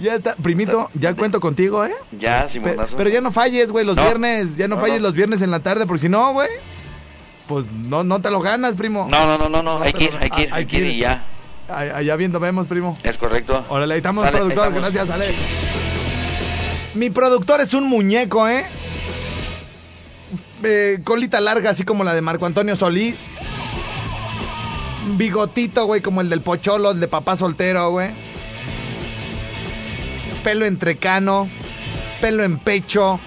ya 0.01 0.15
está, 0.15 0.35
primito, 0.37 0.89
ya 0.95 1.15
cuento 1.15 1.41
contigo, 1.41 1.85
¿eh? 1.85 1.93
Ya, 2.13 2.47
Pe- 2.47 2.53
Simonazo. 2.53 2.97
pero 2.97 3.11
ya 3.11 3.21
no 3.21 3.31
falles, 3.31 3.71
güey, 3.73 3.85
los 3.85 3.97
No. 3.97 4.03
viernes. 4.05 4.57
Ya 4.57 4.69
no, 4.69 4.77
No, 4.77 4.81
falles 4.81 5.01
no. 5.01 5.09
los 5.09 5.15
viernes 5.15 5.43
en 5.43 5.51
la 5.51 5.61
tarde, 5.61 5.87
porque 5.87 6.01
si 6.03 6.09
no, 6.09 6.33
güey, 6.33 6.49
pues 7.49 7.67
no, 7.73 8.05
no 8.05 8.21
te 8.21 8.31
lo 8.31 8.41
ganas, 8.41 8.77
primo. 8.77 9.09
No, 9.11 9.27
no, 9.27 9.39
no, 9.39 9.49
no, 9.49 9.63
no. 9.63 9.83
Hay 9.83 9.93
que 9.93 10.05
ir, 10.05 10.13
lo- 10.13 10.19
hay 10.21 10.31
que 10.31 10.43
ir, 10.43 10.49
ah, 10.53 10.57
hay 10.57 10.67
que 10.67 10.77
ir 10.79 10.87
y 10.87 10.99
ya. 10.99 11.25
Allá 11.69 12.17
viendo 12.17 12.41
vemos, 12.41 12.67
primo. 12.67 12.99
Es 13.03 13.17
correcto. 13.17 13.65
Estamos, 13.95 14.25
Sale, 14.25 14.39
ahí 14.39 14.43
productor. 14.51 14.73
Gracias, 14.75 15.11
Ale. 15.11 15.35
Mi 16.95 17.09
productor 17.11 17.61
es 17.61 17.73
un 17.73 17.85
muñeco, 17.85 18.49
¿eh? 18.49 18.65
Eh, 20.63 20.99
Colita 21.05 21.41
larga, 21.41 21.71
así 21.71 21.85
como 21.85 22.05
la 22.05 22.15
de 22.15 22.21
Marco 22.21 22.47
Antonio 22.47 22.75
Solís. 22.75 23.29
Bigotito, 25.17 25.87
güey, 25.87 26.01
como 26.01 26.21
el 26.21 26.29
del 26.29 26.41
Pocholo, 26.41 26.91
el 26.91 27.01
de 27.01 27.09
papá 27.09 27.37
soltero, 27.37 27.91
güey. 27.91 28.11
Pelo 30.43 30.67
entrecano, 30.67 31.49
pelo 32.21 32.43
en 32.45 32.59
pecho, 32.59 33.21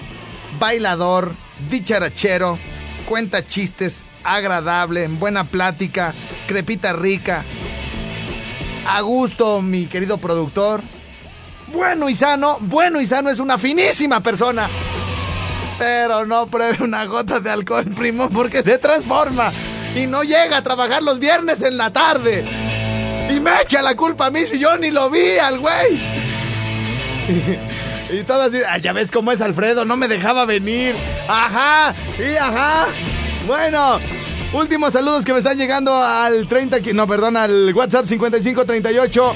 bailador, 0.58 1.34
dicharachero, 1.70 2.58
cuenta 3.06 3.46
chistes, 3.46 4.06
agradable, 4.24 5.08
buena 5.08 5.44
plática, 5.44 6.12
crepita 6.46 6.92
rica. 6.92 7.44
A 8.86 9.00
gusto, 9.00 9.62
mi 9.62 9.86
querido 9.86 10.18
productor. 10.18 10.82
Bueno 11.74 12.08
y 12.08 12.14
sano, 12.14 12.58
bueno 12.60 13.00
y 13.00 13.06
sano 13.06 13.30
es 13.30 13.38
una 13.40 13.58
finísima 13.58 14.20
persona. 14.20 14.68
Pero 15.78 16.24
no 16.24 16.46
pruebe 16.46 16.82
una 16.84 17.04
gota 17.04 17.40
de 17.40 17.50
alcohol, 17.50 17.84
primo, 17.96 18.28
porque 18.30 18.62
se 18.62 18.78
transforma. 18.78 19.52
y 19.96 20.06
no 20.08 20.24
llega 20.24 20.56
a 20.56 20.62
trabajar 20.62 21.04
los 21.04 21.20
viernes 21.20 21.62
en 21.62 21.76
la 21.76 21.92
tarde. 21.92 22.44
Y 23.30 23.38
me 23.38 23.52
echa 23.62 23.80
la 23.80 23.94
culpa 23.94 24.26
a 24.26 24.30
mí 24.30 24.44
si 24.44 24.58
yo 24.58 24.76
ni 24.76 24.90
lo 24.90 25.08
vi 25.08 25.38
al 25.38 25.60
güey. 25.60 26.00
Y, 28.12 28.20
así, 28.30 28.58
"Ah, 28.68 28.78
ya 28.78 28.92
ves 28.92 29.10
cómo 29.12 29.30
es 29.32 29.40
Alfredo, 29.40 29.84
no 29.84 29.96
me 29.96 30.08
dejaba 30.08 30.44
venir. 30.46 30.94
Ajá, 31.28 31.94
y 32.18 32.36
ajá. 32.36 32.86
Bueno, 33.46 34.00
últimos 34.52 34.92
saludos 34.92 35.24
que 35.24 35.32
me 35.32 35.38
están 35.38 35.56
llegando 35.58 35.94
al 35.96 36.46
30, 36.48 36.78
qui- 36.80 36.92
no, 36.92 37.06
perdón, 37.06 37.36
al 37.36 37.72
WhatsApp 37.74 38.06
5538 38.06 39.34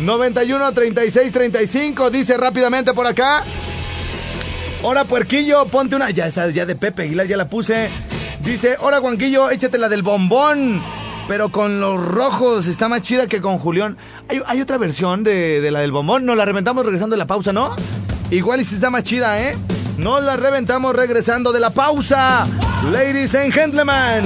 91 0.00 0.72
36 0.72 1.32
35. 1.32 2.10
Dice 2.10 2.36
rápidamente 2.36 2.94
por 2.94 3.06
acá. 3.06 3.44
Hora 4.82 5.04
puerquillo, 5.04 5.66
ponte 5.66 5.96
una. 5.96 6.10
Ya 6.10 6.26
está, 6.26 6.48
ya 6.50 6.66
de 6.66 6.76
Pepe 6.76 7.02
Aguilar, 7.02 7.26
ya 7.26 7.36
la 7.36 7.48
puse. 7.48 7.90
Dice, 8.44 8.76
hora 8.80 9.00
Juanquillo, 9.00 9.50
échate 9.50 9.78
la 9.78 9.88
del 9.88 10.02
bombón. 10.02 10.82
Pero 11.26 11.50
con 11.50 11.80
los 11.80 12.02
rojos 12.02 12.66
está 12.66 12.88
más 12.88 13.02
chida 13.02 13.26
que 13.26 13.42
con 13.42 13.58
Julián. 13.58 13.98
Hay, 14.30 14.40
hay 14.46 14.60
otra 14.62 14.78
versión 14.78 15.24
de, 15.24 15.60
de 15.60 15.70
la 15.70 15.80
del 15.80 15.92
bombón. 15.92 16.24
Nos 16.24 16.36
la 16.36 16.44
reventamos 16.44 16.84
regresando 16.86 17.14
de 17.14 17.18
la 17.18 17.26
pausa, 17.26 17.52
¿no? 17.52 17.74
Igual 18.30 18.60
y 18.60 18.64
si 18.64 18.76
está 18.76 18.88
más 18.88 19.02
chida, 19.02 19.42
¿eh? 19.42 19.56
Nos 19.98 20.22
la 20.22 20.36
reventamos 20.36 20.94
regresando 20.94 21.52
de 21.52 21.60
la 21.60 21.70
pausa. 21.70 22.46
Ladies 22.90 23.34
and 23.34 23.52
gentlemen. 23.52 24.24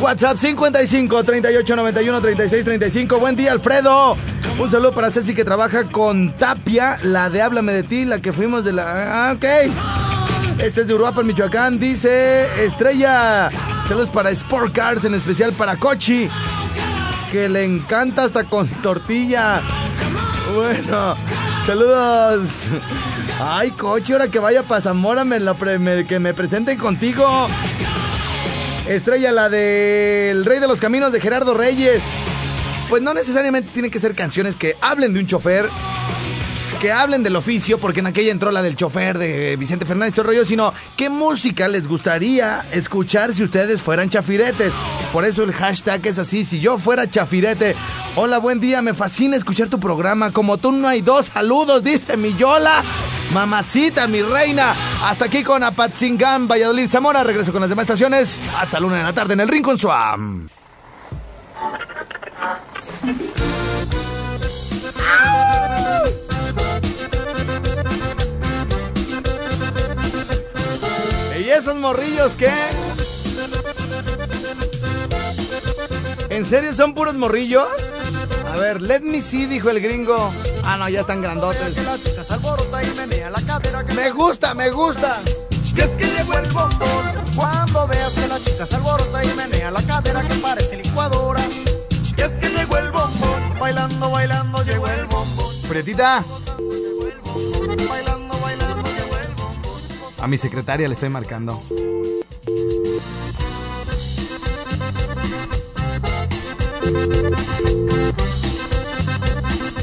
WhatsApp 0.00 0.38
55 0.38 1.24
38 1.24 1.76
91 1.76 2.20
36 2.20 2.64
35. 2.64 3.18
Buen 3.18 3.36
día, 3.36 3.52
Alfredo. 3.52 4.16
Un 4.58 4.70
saludo 4.70 4.92
para 4.92 5.10
Ceci 5.10 5.34
que 5.34 5.44
trabaja 5.44 5.84
con 5.84 6.32
Tapia, 6.32 6.98
la 7.02 7.30
de 7.30 7.42
Háblame 7.42 7.72
de 7.72 7.82
ti, 7.82 8.04
la 8.04 8.20
que 8.20 8.32
fuimos 8.32 8.64
de 8.64 8.72
la. 8.72 9.28
Ah, 9.28 9.32
ok. 9.32 9.44
Este 10.58 10.82
es 10.82 10.86
de 10.86 10.94
Uruapan, 10.94 11.26
Michoacán. 11.26 11.78
Dice 11.78 12.46
Estrella. 12.64 13.50
Saludos 13.86 14.10
para 14.10 14.30
Sport 14.30 14.72
Cars, 14.72 15.04
en 15.04 15.14
especial 15.14 15.52
para 15.52 15.76
Cochi, 15.76 16.28
que 17.32 17.48
le 17.48 17.64
encanta 17.64 18.24
hasta 18.24 18.44
con 18.44 18.68
tortilla. 18.68 19.62
Bueno, 20.54 21.16
saludos. 21.66 22.66
Ay, 23.40 23.70
Cochi, 23.72 24.12
ahora 24.12 24.28
que 24.28 24.38
vaya 24.38 24.62
para 24.62 24.80
Zamora, 24.80 25.24
me 25.24 25.40
lo 25.40 25.56
que 25.56 26.18
me 26.18 26.34
presenten 26.34 26.78
contigo. 26.78 27.48
Estrella, 28.88 29.32
la 29.32 29.50
del 29.50 30.46
Rey 30.46 30.60
de 30.60 30.66
los 30.66 30.80
Caminos 30.80 31.12
de 31.12 31.20
Gerardo 31.20 31.52
Reyes. 31.52 32.04
Pues 32.88 33.02
no 33.02 33.12
necesariamente 33.12 33.70
tienen 33.70 33.90
que 33.90 33.98
ser 33.98 34.14
canciones 34.14 34.56
que 34.56 34.76
hablen 34.80 35.12
de 35.12 35.20
un 35.20 35.26
chofer, 35.26 35.68
que 36.80 36.90
hablen 36.90 37.22
del 37.22 37.36
oficio, 37.36 37.76
porque 37.78 38.00
en 38.00 38.06
aquella 38.06 38.32
entró 38.32 38.50
la 38.50 38.62
del 38.62 38.76
chofer 38.76 39.18
de 39.18 39.56
Vicente 39.56 39.84
Fernández 39.84 40.14
todo 40.14 40.28
rollo, 40.28 40.42
sino 40.46 40.72
qué 40.96 41.10
música 41.10 41.68
les 41.68 41.86
gustaría 41.86 42.64
escuchar 42.72 43.34
si 43.34 43.44
ustedes 43.44 43.82
fueran 43.82 44.08
chafiretes. 44.08 44.72
Por 45.12 45.26
eso 45.26 45.42
el 45.42 45.52
hashtag 45.52 46.06
es 46.06 46.18
así, 46.18 46.46
si 46.46 46.58
yo 46.58 46.78
fuera 46.78 47.10
chafirete. 47.10 47.74
Hola, 48.16 48.38
buen 48.38 48.58
día, 48.58 48.80
me 48.80 48.94
fascina 48.94 49.36
escuchar 49.36 49.68
tu 49.68 49.78
programa. 49.78 50.32
Como 50.32 50.56
tú 50.56 50.72
no 50.72 50.88
hay 50.88 51.02
dos 51.02 51.26
saludos, 51.26 51.84
dice 51.84 52.16
mi 52.16 52.34
Yola. 52.36 52.82
Mamacita, 53.32 54.06
mi 54.06 54.22
reina. 54.22 54.74
Hasta 55.02 55.26
aquí 55.26 55.42
con 55.42 55.62
Apatzingán, 55.62 56.48
Valladolid, 56.48 56.90
Zamora. 56.90 57.22
Regreso 57.22 57.52
con 57.52 57.60
las 57.60 57.70
demás 57.70 57.84
estaciones. 57.84 58.38
Hasta 58.58 58.80
la 58.80 58.86
una 58.86 58.96
de 58.96 59.02
la 59.02 59.12
tarde 59.12 59.34
en 59.34 59.40
el 59.40 59.48
Rincón 59.48 59.78
Swam. 59.78 60.48
¿Y 71.38 71.50
esos 71.50 71.76
morrillos 71.76 72.32
qué? 72.36 72.52
¿En 76.30 76.44
serio 76.44 76.74
son 76.74 76.94
puros 76.94 77.14
morrillos? 77.14 77.66
A 78.52 78.56
ver, 78.56 78.82
let 78.82 79.00
me 79.00 79.20
see, 79.20 79.46
dijo 79.46 79.70
el 79.70 79.80
gringo. 79.80 80.32
Ah, 80.70 80.76
no, 80.76 80.86
ya 80.90 81.00
están 81.00 81.22
grandotes. 81.22 81.76
Me 83.96 84.10
gusta, 84.10 84.52
me 84.52 84.70
gusta. 84.70 85.22
Y 85.74 85.80
es 85.80 85.96
que 85.96 86.04
llegó 86.04 86.34
el 86.34 86.52
bombón 86.52 87.24
Cuando 87.36 87.86
veas 87.86 88.12
que 88.12 88.26
la 88.26 88.38
chica 88.40 88.66
se 88.66 88.74
alborota 88.74 89.24
y 89.24 89.28
menea 89.28 89.70
la 89.70 89.80
cadera 89.82 90.22
que 90.26 90.34
parece 90.34 90.76
licuadora 90.76 91.40
Y 92.16 92.20
es 92.20 92.38
que 92.38 92.48
llegó 92.48 92.78
el 92.78 92.90
bombón 92.90 93.58
Bailando, 93.60 94.10
bailando, 94.10 94.64
llegó 94.64 94.88
el 94.88 95.06
bombón 95.06 95.46
Prietita, 95.68 96.24
Bailando, 97.88 98.40
bailando, 98.40 98.90
llegó 98.90 99.16
el 99.18 99.34
bombón 99.36 99.78
a 100.20 100.26
mi 100.26 100.36
secretaria 100.36 100.88
le 100.88 100.94
estoy 100.94 101.10
marcando. 101.10 101.62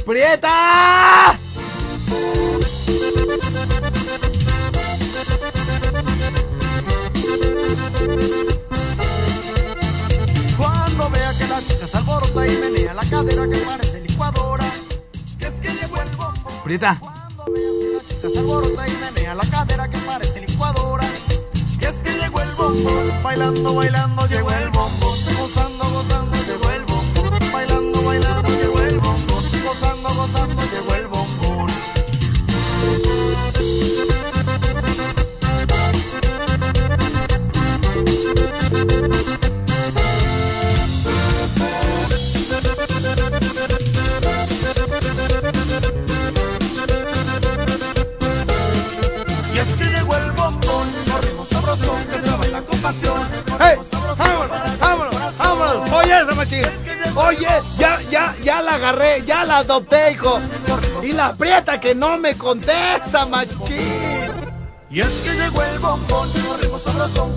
¡Prieta! 0.06 1.36
Cuando 10.58 11.10
vea 11.10 11.34
que 11.36 11.48
la 11.48 11.60
chica 11.60 11.88
se 11.88 11.98
alborota 11.98 12.48
y 12.48 12.56
menea 12.58 12.94
la 12.94 13.02
cadera 13.02 13.48
que 13.48 13.58
parece 13.58 14.02
licuadora 14.02 14.66
Y 15.40 15.44
es 15.44 15.54
que 15.54 15.70
llegó 15.70 16.00
el 16.00 16.10
bombón 16.10 16.54
Prieta, 16.64 16.98
Cuando 17.00 17.46
veas 17.52 17.74
que 17.74 17.94
la 17.96 18.02
chica 18.02 18.30
se 18.32 18.40
alborota 18.40 18.88
y 18.88 18.92
menea 18.92 19.34
la 19.34 19.46
cadera 19.50 19.90
que 19.90 19.98
parece 19.98 20.42
licuadora 20.42 21.06
Y 21.82 21.84
es 21.84 22.04
que 22.04 22.12
llegó 22.12 22.42
el 22.42 22.52
bombón 22.52 23.24
Bailando, 23.24 23.74
bailando, 23.74 24.28
llegó 24.28 24.52
el 24.52 24.66
bombón 24.66 24.75
¡Vámonos! 54.26 54.80
¡Vámonos! 54.80 55.38
¡Vámonos! 55.38 55.92
¡Oye 55.92 56.22
esa 56.22 56.36
machín! 56.36 56.64
Oye, 57.16 57.48
ya, 57.78 58.00
ya, 58.10 58.36
ya 58.44 58.62
la 58.62 58.76
agarré, 58.76 59.24
ya 59.26 59.46
la 59.46 59.58
adopté, 59.58 60.12
hijo. 60.12 60.40
Y 61.02 61.14
la 61.14 61.34
prieta 61.34 61.80
que 61.80 61.96
no 61.96 62.18
me 62.18 62.36
contesta, 62.36 63.26
machín. 63.26 64.34
Y 64.90 65.02
es 65.02 65.08
que 65.08 65.32
llegó 65.34 65.62
el 65.62 65.80
bombón, 65.80 66.30
corrimos 66.48 66.82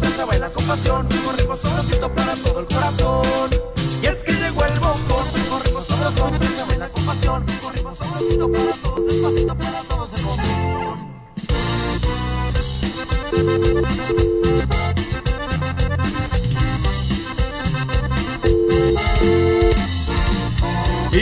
que 0.00 0.08
se 0.08 0.24
baila 0.24 0.48
con 0.50 0.64
pasión, 0.66 1.08
corrimos 1.24 1.60
sabrosito 1.60 2.12
para 2.14 2.34
todo 2.36 2.60
el 2.60 2.66
corazón. 2.66 3.50
Y 4.00 4.06
es 4.06 4.22
que 4.22 4.32
llegó 4.32 4.64
el 4.64 4.78
bombón, 4.78 5.26
corrimos 5.48 5.86
que 5.86 6.46
se 6.46 6.64
baila 6.68 6.88
con 6.88 7.04
pasión, 7.04 7.44
corrimos 7.62 7.98
sabrosito 7.98 8.52
para 8.52 8.72
todos, 8.72 9.06
despacito 9.06 9.54
para 9.56 9.82
todos 9.82 10.14
el 10.14 10.22
bombón. 10.24 11.08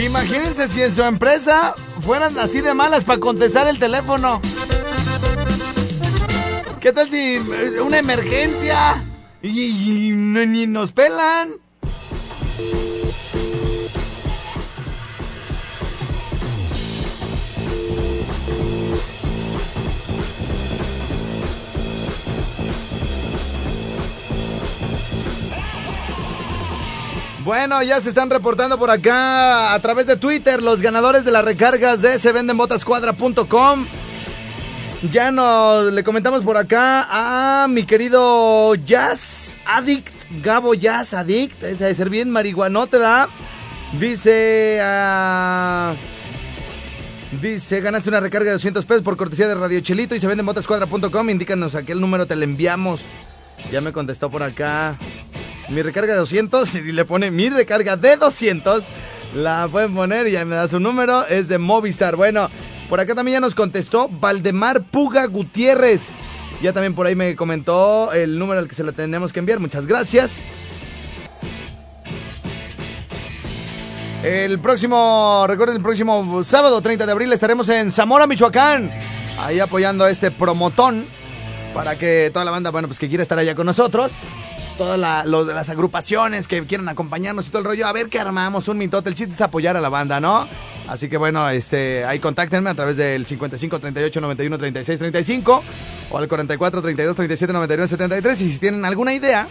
Imagínense 0.05 0.67
si 0.67 0.83
en 0.83 0.95
su 0.95 1.01
empresa 1.01 1.73
fueran 2.01 2.37
así 2.37 2.61
de 2.61 2.73
malas 2.73 3.03
para 3.03 3.19
contestar 3.19 3.67
el 3.67 3.79
teléfono. 3.79 4.41
¿Qué 6.79 6.93
tal 6.93 7.09
si 7.09 7.35
eh, 7.35 7.81
una 7.81 7.97
emergencia? 7.97 9.03
Y, 9.41 10.09
y 10.09 10.11
ni 10.11 10.67
nos 10.67 10.91
pelan. 10.91 11.53
Bueno, 27.47 27.81
ya 27.81 28.01
se 28.01 28.09
están 28.09 28.29
reportando 28.29 28.77
por 28.77 28.91
acá 28.91 29.73
a 29.73 29.79
través 29.79 30.05
de 30.05 30.17
Twitter 30.17 30.61
los 30.61 30.81
ganadores 30.81 31.23
de 31.23 31.31
las 31.31 31.45
recargas 31.45 32.01
de 32.01 32.19
sevendenbotascuadra.com. 32.19 33.85
Ya 35.13 35.31
nos 35.31 35.93
le 35.93 36.03
comentamos 36.03 36.43
por 36.43 36.57
acá 36.57 37.07
a 37.09 37.69
mi 37.69 37.83
querido 37.83 38.75
Jazz 38.75 39.55
Addict, 39.65 40.13
Gabo 40.43 40.73
Jazz 40.73 41.13
Addict, 41.13 41.63
ese 41.63 41.85
de 41.85 41.95
ser 41.95 42.09
bien 42.09 42.31
marihuanote, 42.31 42.99
da. 42.99 43.29
Dice, 43.97 44.79
ah, 44.81 45.93
dice, 47.41 47.79
ganaste 47.79 48.09
una 48.09 48.19
recarga 48.19 48.47
de 48.47 48.55
200 48.55 48.83
pesos 48.83 49.03
por 49.03 49.15
cortesía 49.15 49.47
de 49.47 49.55
Radio 49.55 49.79
Chelito 49.79 50.15
y 50.15 50.19
se 50.19 50.27
vende 50.27 50.41
en 50.41 50.47
botascuadra.com. 50.47 51.29
Indícanos 51.29 51.75
a 51.75 51.83
qué 51.83 51.95
número 51.95 52.27
te 52.27 52.35
le 52.35 52.43
enviamos. 52.43 53.03
Ya 53.71 53.79
me 53.79 53.93
contestó 53.93 54.29
por 54.29 54.43
acá. 54.43 54.97
Mi 55.69 55.81
recarga 55.81 56.13
de 56.13 56.19
200 56.19 56.75
y 56.75 56.91
le 56.91 57.05
pone 57.05 57.31
mi 57.31 57.49
recarga 57.49 57.97
de 57.97 58.17
200. 58.17 58.83
La 59.35 59.67
pueden 59.69 59.93
poner 59.93 60.27
y 60.27 60.31
ya 60.31 60.45
me 60.45 60.55
da 60.55 60.67
su 60.67 60.79
número, 60.79 61.25
es 61.27 61.47
de 61.47 61.57
Movistar. 61.57 62.15
Bueno, 62.15 62.49
por 62.89 62.99
acá 62.99 63.13
también 63.15 63.37
ya 63.37 63.39
nos 63.41 63.55
contestó 63.55 64.07
Valdemar 64.09 64.83
Puga 64.83 65.25
Gutiérrez. 65.25 66.09
Ya 66.61 66.73
también 66.73 66.95
por 66.95 67.05
ahí 67.05 67.15
me 67.15 67.35
comentó 67.35 68.11
el 68.13 68.39
número 68.39 68.59
al 68.59 68.67
que 68.67 68.75
se 68.75 68.83
la 68.83 68.91
tenemos 68.91 69.33
que 69.33 69.39
enviar. 69.39 69.59
Muchas 69.59 69.85
gracias. 69.85 70.37
El 74.23 74.59
próximo, 74.59 75.45
recuerden, 75.47 75.77
el 75.77 75.83
próximo 75.83 76.43
sábado 76.43 76.81
30 76.81 77.05
de 77.05 77.11
abril 77.11 77.31
estaremos 77.31 77.69
en 77.69 77.91
Zamora, 77.91 78.25
Michoacán. 78.25 78.89
Ahí 79.37 79.59
apoyando 79.59 80.05
a 80.05 80.09
este 80.09 80.31
promotón 80.31 81.05
para 81.73 81.97
que 81.97 82.31
toda 82.33 82.43
la 82.43 82.49
banda, 82.49 82.71
bueno, 82.71 82.87
pues 82.87 82.97
que 82.97 83.07
quiera 83.07 83.21
estar 83.21 83.37
allá 83.37 83.53
con 83.53 83.67
nosotros. 83.67 84.09
Todas 84.77 84.99
la- 84.99 85.25
las 85.25 85.69
agrupaciones 85.69 86.47
que 86.47 86.63
quieran 86.65 86.87
acompañarnos 86.87 87.47
y 87.47 87.49
todo 87.49 87.59
el 87.59 87.65
rollo. 87.65 87.87
A 87.87 87.93
ver 87.93 88.09
qué 88.09 88.19
armamos, 88.19 88.67
un 88.67 88.77
mitote. 88.77 89.09
El 89.09 89.15
chiste 89.15 89.33
es 89.33 89.41
apoyar 89.41 89.75
a 89.75 89.81
la 89.81 89.89
banda, 89.89 90.19
¿no? 90.19 90.47
Así 90.87 91.09
que 91.09 91.17
bueno, 91.17 91.49
este, 91.49 92.05
ahí 92.05 92.19
contáctenme 92.19 92.69
a 92.69 92.75
través 92.75 92.95
del 92.95 93.25
55 93.25 93.79
38 93.79 94.21
91 94.21 94.57
36 94.59 94.99
35 94.99 95.63
o 96.11 96.17
al 96.17 96.27
44 96.27 96.81
32 96.81 97.15
37 97.15 97.53
99 97.53 97.87
73. 97.87 98.41
Y 98.41 98.51
si 98.53 98.59
tienen 98.59 98.85
alguna 98.85 99.13
idea 99.13 99.47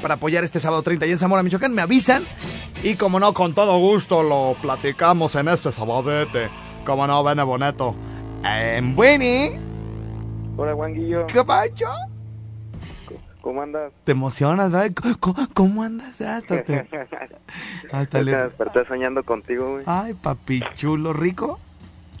para 0.00 0.14
apoyar 0.14 0.42
este 0.42 0.58
sábado 0.58 0.82
30 0.82 1.06
y 1.06 1.10
en 1.12 1.18
Zamora, 1.18 1.42
Michoacán, 1.42 1.74
me 1.74 1.82
avisan. 1.82 2.24
Y 2.82 2.94
como 2.94 3.20
no, 3.20 3.34
con 3.34 3.54
todo 3.54 3.78
gusto 3.78 4.22
lo 4.22 4.56
platicamos 4.62 5.34
en 5.34 5.48
este 5.48 5.70
sabadete. 5.70 6.48
Como 6.86 7.06
no, 7.06 7.22
Bene 7.22 7.42
Boneto. 7.42 7.94
En 8.42 8.96
Bueni. 8.96 9.50
Hola, 10.56 10.72
Guanguillo. 10.72 11.26
¿Qué 11.26 11.44
pacho? 11.44 11.86
¿Cómo 13.42 13.62
andas? 13.62 13.92
Te 14.04 14.12
emocionas, 14.12 14.70
¿verdad? 14.70 14.92
¿Cómo- 15.20 15.48
¿Cómo, 15.54 15.82
andas? 15.82 16.20
Hasta 16.20 16.62
te... 16.62 16.86
Hasta 17.92 18.20
le... 18.22 18.36
desperté 18.36 18.84
soñando 18.86 19.22
contigo, 19.24 19.72
güey. 19.72 19.84
Ay, 19.86 20.14
papi 20.14 20.62
chulo, 20.74 21.12
rico. 21.12 21.58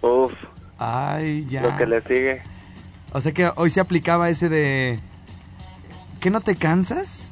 Uf, 0.02 0.32
Ay, 0.78 1.46
ya. 1.50 1.62
lo 1.62 1.76
que 1.76 1.86
le 1.86 2.00
sigue. 2.02 2.42
O 3.12 3.20
sea 3.20 3.32
que 3.32 3.50
hoy 3.56 3.68
se 3.70 3.80
aplicaba 3.80 4.30
ese 4.30 4.48
de... 4.48 4.98
¿Qué 6.20 6.30
no 6.30 6.40
te 6.40 6.56
cansas? 6.56 7.30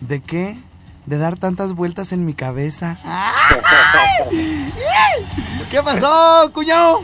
¿De 0.00 0.20
qué? 0.20 0.56
De 1.06 1.18
dar 1.18 1.36
tantas 1.36 1.74
vueltas 1.74 2.12
en 2.12 2.24
mi 2.24 2.34
cabeza. 2.34 2.98
¡Ay! 3.04 4.72
¿Qué 5.70 5.82
pasó, 5.82 6.50
cuñado? 6.52 7.02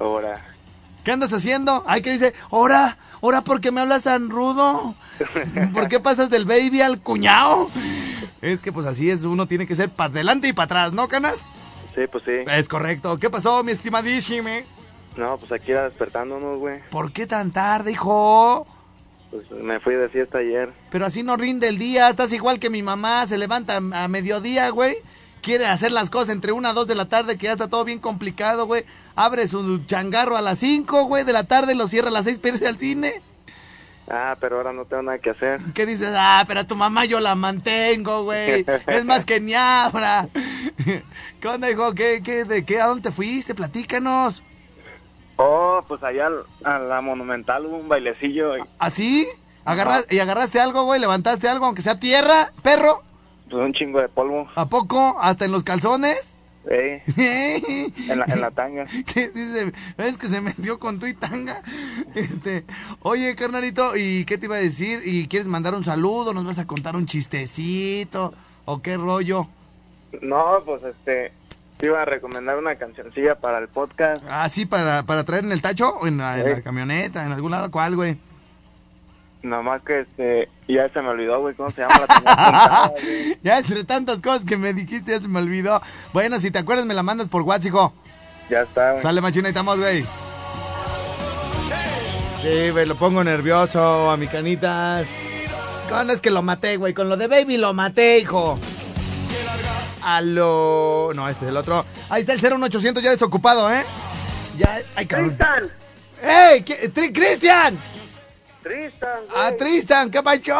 Ahora. 0.00 0.40
¿Qué 1.04 1.12
andas 1.12 1.32
haciendo? 1.32 1.82
Ay, 1.86 2.02
que 2.02 2.10
dice, 2.12 2.34
ora, 2.50 2.96
ora, 3.20 3.40
¿por 3.42 3.60
qué 3.60 3.70
me 3.72 3.80
hablas 3.80 4.04
tan 4.04 4.30
rudo? 4.30 4.94
¿Por 5.72 5.88
qué 5.88 6.00
pasas 6.00 6.30
del 6.30 6.44
baby 6.44 6.80
al 6.80 7.00
cuñado? 7.00 7.68
Es 8.40 8.60
que 8.60 8.72
pues 8.72 8.86
así 8.86 9.10
es, 9.10 9.24
uno 9.24 9.46
tiene 9.46 9.66
que 9.66 9.74
ser 9.74 9.90
para 9.90 10.10
adelante 10.10 10.48
y 10.48 10.52
para 10.52 10.64
atrás, 10.64 10.92
¿no, 10.92 11.08
canas? 11.08 11.42
Sí, 11.94 12.02
pues 12.10 12.24
sí. 12.24 12.32
Es 12.50 12.68
correcto. 12.68 13.18
¿Qué 13.18 13.30
pasó, 13.30 13.62
mi 13.62 13.72
estimadísimo? 13.72 14.48
No, 15.16 15.36
pues 15.36 15.52
aquí 15.52 15.72
era 15.72 15.84
despertándonos, 15.84 16.58
güey. 16.58 16.80
¿Por 16.90 17.12
qué 17.12 17.26
tan 17.26 17.50
tarde, 17.50 17.92
hijo? 17.92 18.66
Pues 19.30 19.50
me 19.50 19.80
fui 19.80 19.94
de 19.94 20.08
fiesta 20.08 20.38
ayer. 20.38 20.70
Pero 20.90 21.06
así 21.06 21.22
no 21.22 21.36
rinde 21.36 21.68
el 21.68 21.78
día, 21.78 22.08
estás 22.08 22.32
igual 22.32 22.58
que 22.58 22.70
mi 22.70 22.82
mamá, 22.82 23.26
se 23.26 23.38
levanta 23.38 23.76
a 23.76 24.08
mediodía, 24.08 24.70
güey. 24.70 24.96
Quiere 25.42 25.66
hacer 25.66 25.90
las 25.90 26.08
cosas 26.08 26.30
entre 26.30 26.52
una 26.52 26.70
a 26.70 26.72
dos 26.72 26.86
de 26.86 26.94
la 26.94 27.06
tarde, 27.06 27.36
que 27.36 27.46
ya 27.46 27.52
está 27.52 27.68
todo 27.68 27.84
bien 27.84 27.98
complicado, 27.98 28.66
güey. 28.66 28.84
Abre 29.16 29.48
su 29.48 29.84
changarro 29.86 30.36
a 30.36 30.40
las 30.40 30.58
5, 30.58 31.04
güey, 31.04 31.24
de 31.24 31.32
la 31.32 31.44
tarde, 31.44 31.74
lo 31.74 31.88
cierra 31.88 32.08
a 32.08 32.12
las 32.12 32.26
6 32.26 32.38
para 32.38 32.54
irse 32.54 32.68
al 32.68 32.78
cine. 32.78 33.20
Ah, 34.14 34.36
pero 34.38 34.58
ahora 34.58 34.74
no 34.74 34.84
tengo 34.84 35.04
nada 35.04 35.18
que 35.18 35.30
hacer. 35.30 35.58
¿Qué 35.74 35.86
dices? 35.86 36.12
Ah, 36.14 36.44
pero 36.46 36.60
a 36.60 36.64
tu 36.64 36.76
mamá 36.76 37.06
yo 37.06 37.18
la 37.18 37.34
mantengo, 37.34 38.24
güey. 38.24 38.64
Es 38.86 39.04
más 39.06 39.24
que 39.24 39.40
ñabra. 39.40 40.28
¿Qué 41.40 41.48
onda, 41.48 41.70
hijo? 41.70 41.94
¿Qué, 41.94 42.20
qué, 42.22 42.44
de 42.44 42.64
qué? 42.66 42.80
¿A 42.80 42.88
dónde 42.88 43.08
te 43.08 43.14
fuiste? 43.14 43.54
Platícanos. 43.54 44.42
Oh, 45.36 45.82
pues 45.88 46.02
allá 46.02 46.26
al- 46.26 46.44
a 46.62 46.78
la 46.78 47.00
Monumental 47.00 47.64
hubo 47.66 47.78
un 47.78 47.88
bailecillo. 47.88 48.58
y, 48.58 48.60
¿Así? 48.78 49.26
¿Agarras- 49.64 50.06
¿Y 50.10 50.18
agarraste 50.18 50.60
algo, 50.60 50.84
güey? 50.84 51.00
¿Levantaste 51.00 51.48
algo, 51.48 51.64
aunque 51.64 51.80
sea 51.82 51.96
tierra, 51.98 52.52
perro? 52.62 53.02
Pues 53.50 53.64
un 53.64 53.72
chingo 53.72 53.98
de 54.00 54.08
polvo. 54.10 54.46
¿A 54.54 54.66
poco? 54.66 55.16
¿Hasta 55.20 55.46
en 55.46 55.52
los 55.52 55.64
calzones? 55.64 56.34
En, 56.64 58.18
la, 58.18 58.24
en 58.26 58.40
la 58.40 58.50
tanga. 58.50 58.86
¿Qué 59.12 59.28
dice? 59.28 59.72
¿Ves 59.98 60.16
que 60.16 60.28
se 60.28 60.40
metió 60.40 60.78
con 60.78 60.98
tu 60.98 61.06
y 61.06 61.14
tanga? 61.14 61.62
Este, 62.14 62.64
oye, 63.00 63.34
carnalito, 63.34 63.96
¿y 63.96 64.24
qué 64.24 64.38
te 64.38 64.46
iba 64.46 64.56
a 64.56 64.60
decir? 64.60 65.00
¿Y 65.04 65.26
quieres 65.28 65.48
mandar 65.48 65.74
un 65.74 65.84
saludo? 65.84 66.32
¿Nos 66.32 66.44
vas 66.44 66.58
a 66.58 66.66
contar 66.66 66.94
un 66.96 67.06
chistecito? 67.06 68.32
¿O 68.64 68.80
qué 68.80 68.96
rollo? 68.96 69.48
No, 70.20 70.62
pues 70.64 70.82
este. 70.84 71.32
Te 71.78 71.86
iba 71.86 72.00
a 72.00 72.04
recomendar 72.04 72.56
una 72.58 72.76
cancioncilla 72.76 73.34
para 73.34 73.58
el 73.58 73.66
podcast. 73.66 74.24
Ah, 74.28 74.48
sí, 74.48 74.66
para, 74.66 75.02
para 75.02 75.24
traer 75.24 75.44
en 75.44 75.50
el 75.50 75.60
tacho 75.60 75.88
o 75.88 76.06
en 76.06 76.18
la, 76.18 76.38
en 76.38 76.50
la 76.50 76.62
camioneta, 76.62 77.26
en 77.26 77.32
algún 77.32 77.50
lado, 77.50 77.72
¿cuál, 77.72 77.96
güey? 77.96 78.16
Nomás 79.42 79.82
que 79.82 80.00
este. 80.00 80.48
Ya 80.68 80.88
se 80.90 81.02
me 81.02 81.08
olvidó, 81.08 81.40
güey, 81.40 81.54
cómo 81.54 81.70
se 81.70 81.82
llama 81.82 82.00
la 82.08 82.88
güey. 82.92 83.38
ya 83.42 83.58
entre 83.58 83.84
tantas 83.84 84.18
cosas 84.22 84.44
que 84.44 84.56
me 84.56 84.72
dijiste 84.72 85.10
ya 85.12 85.20
se 85.20 85.28
me 85.28 85.38
olvidó. 85.40 85.82
Bueno, 86.12 86.38
si 86.40 86.50
te 86.50 86.58
acuerdas 86.58 86.86
me 86.86 86.94
la 86.94 87.02
mandas 87.02 87.28
por 87.28 87.42
WhatsApp, 87.42 87.66
hijo. 87.66 87.92
Ya 88.48 88.62
está, 88.62 88.92
güey. 88.92 89.02
Sale 89.02 89.20
machina 89.20 89.48
y 89.48 89.50
estamos, 89.50 89.78
güey. 89.78 90.04
Sí, 92.42 92.70
güey, 92.70 92.86
lo 92.86 92.96
pongo 92.96 93.22
nervioso 93.22 94.10
a 94.10 94.16
mi 94.16 94.26
canitas. 94.26 95.06
Con 95.88 96.10
es 96.10 96.20
que 96.20 96.30
lo 96.30 96.42
maté, 96.42 96.76
güey. 96.76 96.94
Con 96.94 97.08
lo 97.08 97.16
de 97.16 97.26
Baby 97.28 97.56
lo 97.56 97.72
maté, 97.72 98.18
hijo. 98.18 98.58
Aló. 100.02 101.10
No, 101.14 101.28
este 101.28 101.44
es 101.44 101.50
el 101.50 101.56
otro. 101.56 101.84
Ahí 102.08 102.22
está 102.22 102.32
el 102.32 102.40
01800 102.40 103.02
ya 103.02 103.10
desocupado, 103.10 103.72
¿eh? 103.72 103.84
Ya. 104.58 104.80
Ay, 104.96 105.06
cabrón. 105.06 105.28
Tristan, 105.36 105.64
¡Ey! 106.22 106.62
¿qué- 106.62 106.92
Tri- 106.92 107.12
¡Cristian! 107.12 107.76
Tristan, 108.62 109.20
güey. 109.30 109.42
¡Ah, 109.42 109.52
Tristan! 109.58 110.10
¿Qué 110.10 110.22
pacho? 110.22 110.56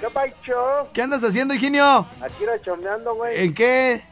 ¿Qué 0.00 0.08
pacho? 0.10 0.88
¿Qué 0.92 1.02
andas 1.02 1.22
haciendo, 1.22 1.54
Higinio? 1.54 2.06
Aquí 2.20 2.42
era 2.44 2.60
chomeando, 2.60 3.14
güey. 3.14 3.44
¿En 3.44 3.54
qué? 3.54 4.02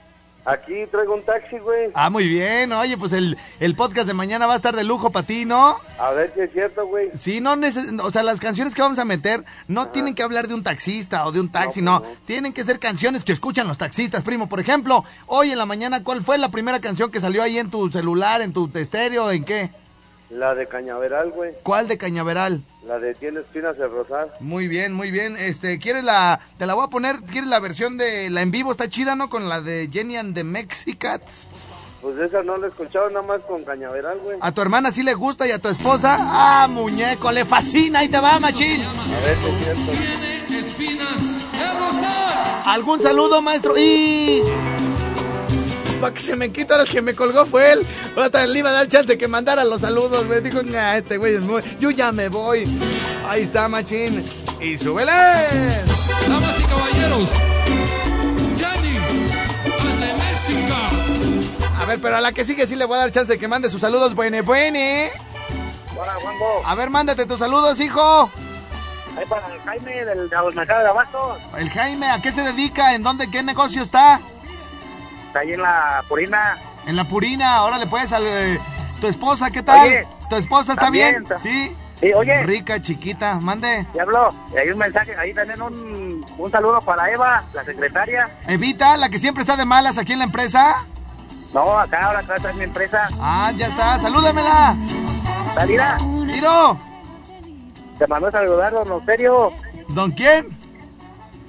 Aquí 0.46 0.86
traigo 0.90 1.14
un 1.14 1.22
taxi, 1.22 1.58
güey. 1.58 1.90
Ah, 1.94 2.10
muy 2.10 2.28
bien. 2.28 2.70
Oye, 2.72 2.98
pues 2.98 3.12
el, 3.12 3.38
el 3.60 3.74
podcast 3.74 4.06
de 4.06 4.12
mañana 4.12 4.46
va 4.46 4.52
a 4.52 4.56
estar 4.56 4.76
de 4.76 4.84
lujo 4.84 5.10
para 5.10 5.26
ti, 5.26 5.46
¿no? 5.46 5.76
A 5.98 6.10
ver 6.10 6.32
si 6.34 6.42
es 6.42 6.52
cierto, 6.52 6.86
güey. 6.86 7.10
Sí, 7.14 7.40
no 7.40 7.56
neces 7.56 7.90
o 7.98 8.10
sea, 8.10 8.22
las 8.22 8.40
canciones 8.40 8.74
que 8.74 8.82
vamos 8.82 8.98
a 8.98 9.06
meter 9.06 9.42
no 9.68 9.88
tienen 9.88 10.14
que 10.14 10.22
hablar 10.22 10.46
de 10.46 10.52
un 10.52 10.62
taxista 10.62 11.26
o 11.26 11.32
de 11.32 11.40
un 11.40 11.50
taxi, 11.50 11.80
no, 11.80 12.00
pues 12.00 12.12
no. 12.12 12.18
Tienen 12.26 12.52
que 12.52 12.62
ser 12.62 12.78
canciones 12.78 13.24
que 13.24 13.32
escuchan 13.32 13.66
los 13.66 13.78
taxistas, 13.78 14.22
primo. 14.22 14.46
Por 14.46 14.60
ejemplo, 14.60 15.04
hoy 15.26 15.50
en 15.50 15.56
la 15.58 15.64
mañana, 15.64 16.04
¿cuál 16.04 16.22
fue 16.22 16.36
la 16.36 16.50
primera 16.50 16.78
canción 16.78 17.10
que 17.10 17.20
salió 17.20 17.42
ahí 17.42 17.58
en 17.58 17.70
tu 17.70 17.90
celular, 17.90 18.42
en 18.42 18.52
tu 18.52 18.70
estéreo, 18.74 19.30
en 19.30 19.44
qué? 19.44 19.70
La 20.34 20.54
de 20.56 20.66
Cañaveral, 20.66 21.30
güey. 21.30 21.52
¿Cuál 21.62 21.86
de 21.86 21.96
Cañaveral? 21.96 22.60
La 22.84 22.98
de 22.98 23.14
Tiene 23.14 23.40
espinas 23.40 23.76
el 23.78 23.88
rosal. 23.88 24.32
Muy 24.40 24.66
bien, 24.66 24.92
muy 24.92 25.12
bien. 25.12 25.36
Este, 25.38 25.78
¿quieres 25.78 26.02
la 26.02 26.40
te 26.58 26.66
la 26.66 26.74
voy 26.74 26.84
a 26.84 26.90
poner, 26.90 27.20
quieres 27.22 27.48
la 27.48 27.60
versión 27.60 27.96
de 27.96 28.28
la 28.30 28.42
en 28.42 28.50
vivo 28.50 28.72
está 28.72 28.88
chida, 28.88 29.14
¿no? 29.14 29.28
Con 29.28 29.48
la 29.48 29.60
de 29.60 29.88
Jenny 29.92 30.16
and 30.16 30.34
the 30.34 30.42
Mexicats. 30.42 31.48
Pues 32.02 32.18
esa 32.18 32.42
no 32.42 32.56
la 32.56 32.66
he 32.66 32.70
escuchado 32.70 33.08
nada 33.10 33.22
más 33.22 33.42
con 33.42 33.64
Cañaveral, 33.64 34.18
güey. 34.18 34.36
A 34.40 34.50
tu 34.50 34.60
hermana 34.60 34.90
sí 34.90 35.04
le 35.04 35.14
gusta 35.14 35.46
y 35.46 35.52
a 35.52 35.60
tu 35.60 35.68
esposa, 35.68 36.16
ah, 36.18 36.66
muñeco, 36.68 37.30
le 37.30 37.44
fascina, 37.44 38.00
ahí 38.00 38.08
te 38.08 38.18
va, 38.18 38.40
machín. 38.40 38.82
A 38.82 39.20
ver 39.24 39.38
si 39.38 39.48
es 39.50 39.64
cierto. 39.64 39.92
¿Algún 42.66 43.00
saludo, 43.00 43.40
maestro? 43.40 43.78
Y. 43.78 44.42
Para 46.04 46.12
que 46.12 46.20
se 46.20 46.36
me 46.36 46.52
quita 46.52 46.78
el 46.78 46.86
que 46.86 47.00
me 47.00 47.14
colgó 47.14 47.46
fue 47.46 47.72
él. 47.72 47.86
Ahora 48.14 48.46
le 48.46 48.58
iba 48.58 48.68
a 48.68 48.72
dar 48.74 48.86
chance 48.88 49.06
de 49.06 49.16
que 49.16 49.26
mandara 49.26 49.64
los 49.64 49.80
saludos, 49.80 50.26
güey. 50.26 50.42
Dijo, 50.42 50.62
nah, 50.62 50.98
este 50.98 51.16
güey 51.16 51.36
es 51.36 51.40
muy. 51.40 51.62
Yo 51.80 51.90
ya 51.90 52.12
me 52.12 52.28
voy. 52.28 52.66
Ahí 53.26 53.44
está, 53.44 53.70
machín. 53.70 54.22
Y 54.60 54.76
súbele. 54.76 55.10
Damas 56.28 56.60
y 56.60 56.62
caballeros, 56.64 57.30
Mexica. 60.18 60.76
A 61.80 61.86
ver, 61.86 61.98
pero 62.02 62.18
a 62.18 62.20
la 62.20 62.32
que 62.32 62.44
sigue 62.44 62.66
sí 62.66 62.76
le 62.76 62.84
voy 62.84 62.96
a 62.96 63.00
dar 63.00 63.10
chance 63.10 63.32
de 63.32 63.38
que 63.38 63.48
mande 63.48 63.70
sus 63.70 63.80
saludos, 63.80 64.14
buene, 64.14 64.42
buene. 64.42 65.10
Hola, 65.98 66.16
Juanjo. 66.20 66.60
A 66.66 66.74
ver, 66.74 66.90
mándate 66.90 67.24
tus 67.24 67.38
saludos, 67.38 67.80
hijo. 67.80 68.30
Ahí 69.16 69.24
para 69.26 69.46
el 69.54 69.58
Jaime 69.62 70.04
del 70.04 70.28
mercado 70.54 70.82
de 70.82 70.88
Abastos. 70.90 71.38
El 71.56 71.70
Jaime, 71.70 72.10
¿a 72.10 72.20
qué 72.20 72.30
se 72.30 72.42
dedica? 72.42 72.94
¿En 72.94 73.02
dónde? 73.02 73.30
¿Qué 73.30 73.42
negocio 73.42 73.82
está? 73.82 74.20
Está 75.34 75.40
ahí 75.40 75.52
en 75.52 75.62
la 75.62 76.04
Purina. 76.08 76.56
En 76.86 76.94
la 76.94 77.02
Purina. 77.02 77.64
Órale, 77.64 77.88
pues, 77.88 78.12
al, 78.12 78.22
eh, 78.24 78.60
tu 79.00 79.08
esposa, 79.08 79.50
¿qué 79.50 79.64
tal? 79.64 79.80
Oye, 79.88 80.06
¿Tu 80.30 80.36
esposa 80.36 80.74
está 80.74 80.90
bien? 80.90 81.24
Sí. 81.40 81.74
Sí, 81.98 82.12
oye. 82.12 82.44
Rica, 82.44 82.80
chiquita, 82.80 83.34
mande. 83.40 83.84
Ya 83.96 84.02
habló. 84.02 84.32
Hay 84.56 84.70
un 84.70 84.78
mensaje. 84.78 85.16
Ahí 85.16 85.34
también 85.34 85.60
un, 85.60 86.24
un 86.38 86.50
saludo 86.52 86.80
para 86.82 87.10
Eva, 87.10 87.42
la 87.52 87.64
secretaria. 87.64 88.30
Evita, 88.46 88.96
la 88.96 89.08
que 89.08 89.18
siempre 89.18 89.40
está 89.40 89.56
de 89.56 89.64
malas 89.64 89.98
aquí 89.98 90.12
en 90.12 90.20
la 90.20 90.26
empresa. 90.26 90.76
No, 91.52 91.76
acá 91.80 92.04
ahora 92.06 92.20
acá 92.20 92.36
está 92.36 92.50
en 92.50 92.58
mi 92.58 92.64
empresa. 92.64 93.08
Ah, 93.20 93.50
ya 93.56 93.66
está, 93.66 93.98
salúdamela. 93.98 94.76
Salida. 95.56 95.98
Tiro. 96.32 96.78
Te 97.98 98.06
mandó 98.06 98.28
a 98.28 98.30
saludar, 98.30 98.72
don 98.72 98.92
Osterio. 98.92 99.52
¿Don 99.88 100.12
quién? 100.12 100.56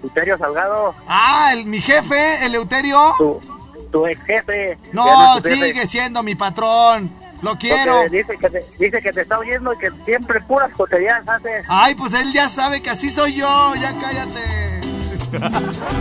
Euterio 0.01 0.37
Salgado, 0.39 0.95
Ah, 1.07 1.51
el, 1.53 1.65
mi 1.65 1.79
jefe, 1.81 2.43
Eleuterio. 2.45 3.13
tu, 3.19 3.41
tu 3.85 4.05
ex 4.07 4.21
jefe. 4.23 4.77
No, 4.91 5.39
sigue 5.41 5.87
siendo 5.87 6.23
mi 6.23 6.35
patrón. 6.35 7.11
Lo 7.41 7.57
quiero. 7.57 8.09
Dice 8.09 8.37
que, 8.37 8.49
te, 8.49 8.63
dice 8.79 9.01
que 9.01 9.13
te 9.13 9.21
está 9.21 9.37
oyendo 9.37 9.73
y 9.73 9.77
que 9.77 9.91
siempre 10.05 10.41
puras 10.41 10.73
joterías 10.73 11.27
hace. 11.27 11.63
Ay, 11.67 11.95
pues 11.95 12.13
él 12.13 12.31
ya 12.33 12.49
sabe 12.49 12.81
que 12.81 12.89
así 12.89 13.09
soy 13.09 13.35
yo. 13.35 13.73
Ya 13.75 13.93
cállate. 13.99 14.81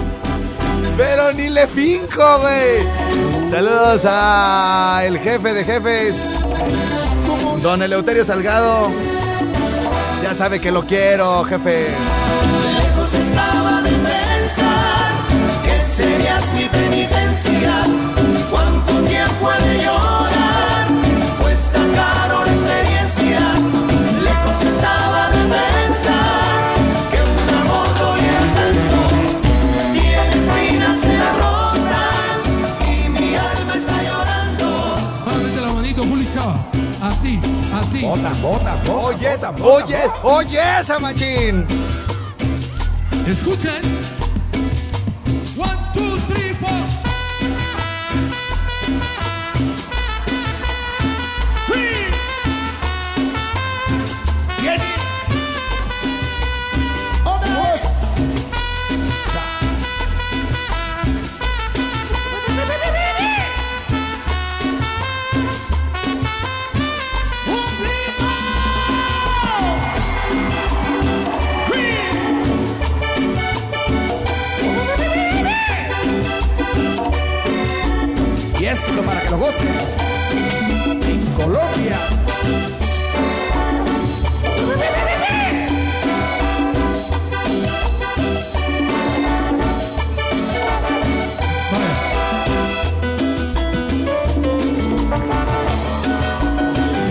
Pero 0.96 1.32
ni 1.32 1.50
le 1.50 1.66
finco, 1.66 2.38
güey. 2.40 3.50
Saludos 3.50 4.02
a 4.04 5.02
el 5.04 5.18
jefe 5.18 5.52
de 5.52 5.64
jefes, 5.64 6.40
don 7.62 7.82
Eleuterio 7.82 8.24
Salgado. 8.24 8.90
Ya 10.22 10.34
sabe 10.34 10.60
que 10.60 10.70
lo 10.70 10.86
quiero, 10.86 11.44
jefe. 11.44 11.88
Lejos 12.78 13.14
estaba 13.14 13.82
de 13.82 13.90
pensar 13.90 15.23
serías 15.82 16.52
mi 16.52 16.68
penitencia. 16.68 17.82
Cuánto 18.50 18.92
tiempo 19.02 19.50
he 19.52 19.68
de 19.68 19.82
llorar, 19.84 20.86
cuesta 21.42 21.80
caro 21.94 22.44
la 22.44 22.52
experiencia. 22.52 23.40
Lejos 24.22 24.62
estaba 24.62 25.30
de 25.30 25.42
pensar 25.48 26.60
que 27.10 27.20
un 27.22 27.58
amor 27.60 27.88
dolía 27.98 28.40
tanto. 28.58 28.98
Tiene 29.92 30.28
espinas 30.28 31.04
en 31.04 31.18
la 31.18 31.32
rosa 31.42 32.00
y 32.86 33.08
mi 33.08 33.34
alma 33.34 33.74
está 33.74 34.02
llorando. 34.02 34.96
Mete 35.42 35.60
la 35.60 35.72
manito, 35.72 36.04
Juli 36.04 36.28
Chava. 36.32 36.56
Así, 37.02 37.40
así. 37.78 38.02
Bota, 38.02 38.32
bota, 38.40 38.74
Oye 38.92 39.34
esa, 39.34 39.50
oye, 39.50 39.98
oye 40.22 40.60
esa, 40.80 40.98
machín. 40.98 41.66
Escuchen. 43.26 44.03
Que 79.24 79.30
lo 79.30 79.38
gocen. 79.38 79.68
En 81.02 81.20
Colombia. 81.36 81.98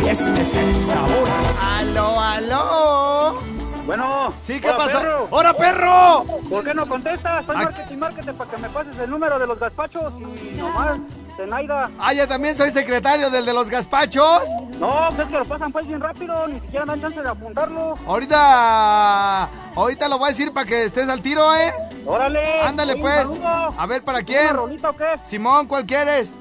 Y 0.05 0.09
este 0.09 0.41
es 0.41 0.55
el 0.55 0.75
sabor. 0.75 1.27
Aló, 1.61 2.19
aló. 2.19 3.39
Bueno, 3.85 4.33
Sí, 4.41 4.59
¿qué 4.61 4.67
hola, 4.69 4.77
pasó? 4.77 4.99
perro. 4.99 5.27
¡Hora, 5.29 5.53
perro! 5.53 6.23
¿Por 6.49 6.63
qué 6.63 6.73
no 6.73 6.87
contestas? 6.87 7.45
Ay. 7.49 7.55
marketing, 7.65 7.97
marketing 7.97 8.33
para 8.33 8.51
que 8.51 8.57
me 8.57 8.69
pases 8.69 8.97
el 8.99 9.09
número 9.09 9.39
de 9.39 9.47
los 9.47 9.59
gazpachos 9.59 10.13
y 10.21 10.51
nomás, 10.57 10.99
Zenaida. 11.35 11.89
Ah, 11.99 12.13
ya 12.13 12.27
también 12.27 12.55
soy 12.55 12.71
secretario 12.71 13.29
del 13.29 13.45
de 13.45 13.53
los 13.53 13.69
gazpachos. 13.69 14.43
No, 14.79 15.07
pues 15.09 15.21
es 15.21 15.27
que 15.27 15.37
lo 15.39 15.45
pasan 15.45 15.71
pues 15.71 15.87
bien 15.87 15.99
rápido, 16.01 16.47
ni 16.47 16.59
siquiera 16.59 16.85
dan 16.85 17.01
chance 17.01 17.21
de 17.21 17.29
apuntarlo. 17.29 17.97
Ahorita, 18.07 19.43
ahorita 19.75 20.07
lo 20.09 20.17
voy 20.19 20.27
a 20.27 20.31
decir 20.31 20.51
para 20.53 20.65
que 20.65 20.83
estés 20.83 21.07
al 21.09 21.21
tiro, 21.21 21.53
¿eh? 21.55 21.73
Órale. 22.05 22.61
Ándale 22.61 22.95
pues. 22.97 23.29
A 23.77 23.85
ver, 23.87 24.03
¿para 24.03 24.19
¿Una 24.19 24.25
quién? 24.25 24.55
rolita 24.55 24.89
o 24.89 24.95
qué? 24.95 25.05
Simón, 25.23 25.67
¿cuál 25.67 25.85
quieres? 25.85 26.33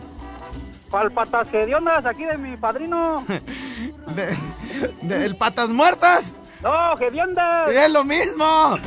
Palpatas 0.90 1.48
que 1.48 1.74
ondas 1.74 2.04
aquí 2.04 2.24
de 2.24 2.36
mi 2.36 2.56
padrino. 2.56 3.24
De, 4.14 4.36
de- 5.02 5.24
¿El 5.26 5.36
patas 5.36 5.70
muertas? 5.70 6.34
No, 6.62 6.98
hediondas. 6.98 7.70
Es 7.70 7.90
lo 7.90 8.04
mismo. 8.04 8.78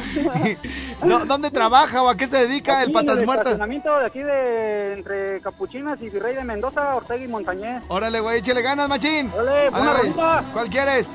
No, 1.03 1.25
¿Dónde 1.25 1.51
trabaja 1.51 2.01
o 2.01 2.09
a 2.09 2.15
qué 2.15 2.25
se 2.25 2.47
dedica 2.47 2.81
el 2.81 2.87
en 2.87 2.93
patas 2.93 3.19
el 3.19 3.25
muertas? 3.25 3.47
estacionamiento 3.47 3.99
de 3.99 4.05
aquí 4.05 4.19
de 4.23 4.93
entre 4.93 5.41
Capuchinas 5.41 6.01
y 6.01 6.09
Virrey 6.09 6.33
de 6.35 6.43
Mendoza, 6.45 6.95
Ortega 6.95 7.23
y 7.23 7.27
Montañés. 7.27 7.83
Órale, 7.89 8.21
güey, 8.21 8.39
échale 8.39 8.61
ganas, 8.61 8.87
machín. 8.87 9.29
Órale, 9.35 9.69
una 9.69 9.93
rolita. 9.93 10.43
¿Cuál 10.53 10.69
quieres? 10.69 11.09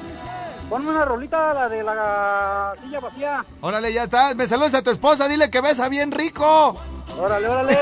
Ponme 0.69 0.91
una 0.91 1.05
rolita, 1.07 1.55
la 1.55 1.69
de 1.71 1.83
la 1.83 2.73
silla 2.83 3.01
vacía. 3.01 3.45
Órale, 3.63 3.93
ya 3.93 4.05
está. 4.05 4.35
Me 4.35 4.47
saludas 4.47 4.75
a 4.75 4.83
tu 4.83 4.91
esposa, 4.91 5.27
dile 5.29 5.51
que 5.51 5.61
besa 5.63 5.89
bien 5.89 6.13
rico. 6.13 6.77
Órale, 7.19 7.49
órale. 7.49 7.79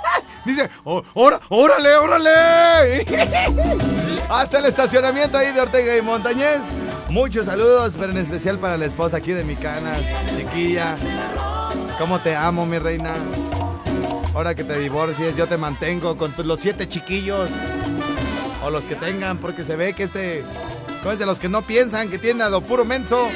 Dice, 0.46 0.70
"Ó- 0.84 1.02
ora- 1.14 1.40
órale, 1.50 1.94
órale. 1.96 3.06
Hasta 4.30 4.58
el 4.58 4.64
estacionamiento 4.64 5.36
ahí 5.38 5.52
de 5.52 5.60
Ortega 5.60 5.94
y 5.96 6.02
Montañez. 6.02 6.60
Muchos 7.14 7.46
saludos, 7.46 7.94
pero 7.96 8.10
en 8.10 8.18
especial 8.18 8.58
para 8.58 8.76
la 8.76 8.86
esposa 8.86 9.18
aquí 9.18 9.30
de 9.30 9.44
mi 9.44 9.54
canas, 9.54 10.00
chiquilla. 10.36 10.96
¿Cómo 11.96 12.18
te 12.20 12.34
amo, 12.34 12.66
mi 12.66 12.76
reina? 12.80 13.12
Ahora 14.34 14.56
que 14.56 14.64
te 14.64 14.76
divorcies, 14.80 15.36
yo 15.36 15.46
te 15.46 15.56
mantengo 15.56 16.16
con 16.16 16.32
tus- 16.32 16.44
los 16.44 16.58
siete 16.58 16.88
chiquillos. 16.88 17.50
O 18.64 18.70
los 18.70 18.86
que 18.86 18.96
tengan, 18.96 19.38
porque 19.38 19.62
se 19.62 19.76
ve 19.76 19.92
que 19.92 20.02
este 20.02 20.44
no 21.04 21.12
es 21.12 21.20
de 21.20 21.26
los 21.26 21.38
que 21.38 21.48
no 21.48 21.62
piensan, 21.62 22.10
que 22.10 22.18
tiene 22.18 22.42
a 22.42 22.48
lo 22.48 22.60
puro 22.62 22.84
menso. 22.84 23.28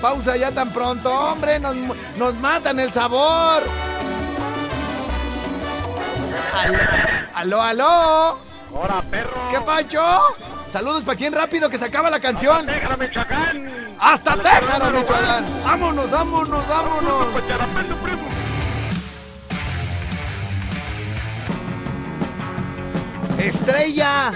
Pausa 0.00 0.36
ya 0.36 0.52
tan 0.52 0.72
pronto, 0.72 1.12
hombre, 1.12 1.58
nos, 1.58 1.74
nos 2.16 2.34
matan 2.36 2.78
el 2.78 2.92
sabor. 2.92 3.60
Aló, 6.54 6.78
aló, 7.34 7.62
aló. 7.62 8.38
Hola, 8.72 9.02
perro. 9.10 9.32
¿Qué 9.50 9.58
pacho? 9.62 10.00
Saludos 10.70 11.02
para 11.02 11.18
quien 11.18 11.32
rápido 11.32 11.68
que 11.68 11.78
se 11.78 11.84
acaba 11.84 12.10
la 12.10 12.20
canción. 12.20 12.64
Déjalo, 12.64 12.96
Michoacán. 12.96 13.96
Hasta 13.98 14.36
Texas, 14.36 14.92
Michoacán. 14.92 15.44
Vámonos, 15.64 16.10
vámonos, 16.10 16.68
vámonos. 16.68 17.26
Estrella, 23.38 24.32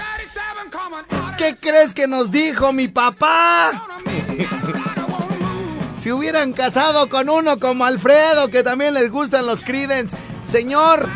¿qué 1.37 1.55
crees 1.55 1.93
que 1.93 2.07
nos 2.07 2.31
dijo 2.31 2.73
mi 2.73 2.87
papá? 2.87 3.71
Si 5.95 6.11
hubieran 6.11 6.53
casado 6.53 7.09
con 7.09 7.29
uno 7.29 7.57
como 7.57 7.83
Alfredo, 7.83 8.49
que 8.49 8.61
también 8.61 8.93
les 8.93 9.09
gustan 9.09 9.47
los 9.47 9.63
Creedence. 9.63 10.15
Señor, 10.43 11.09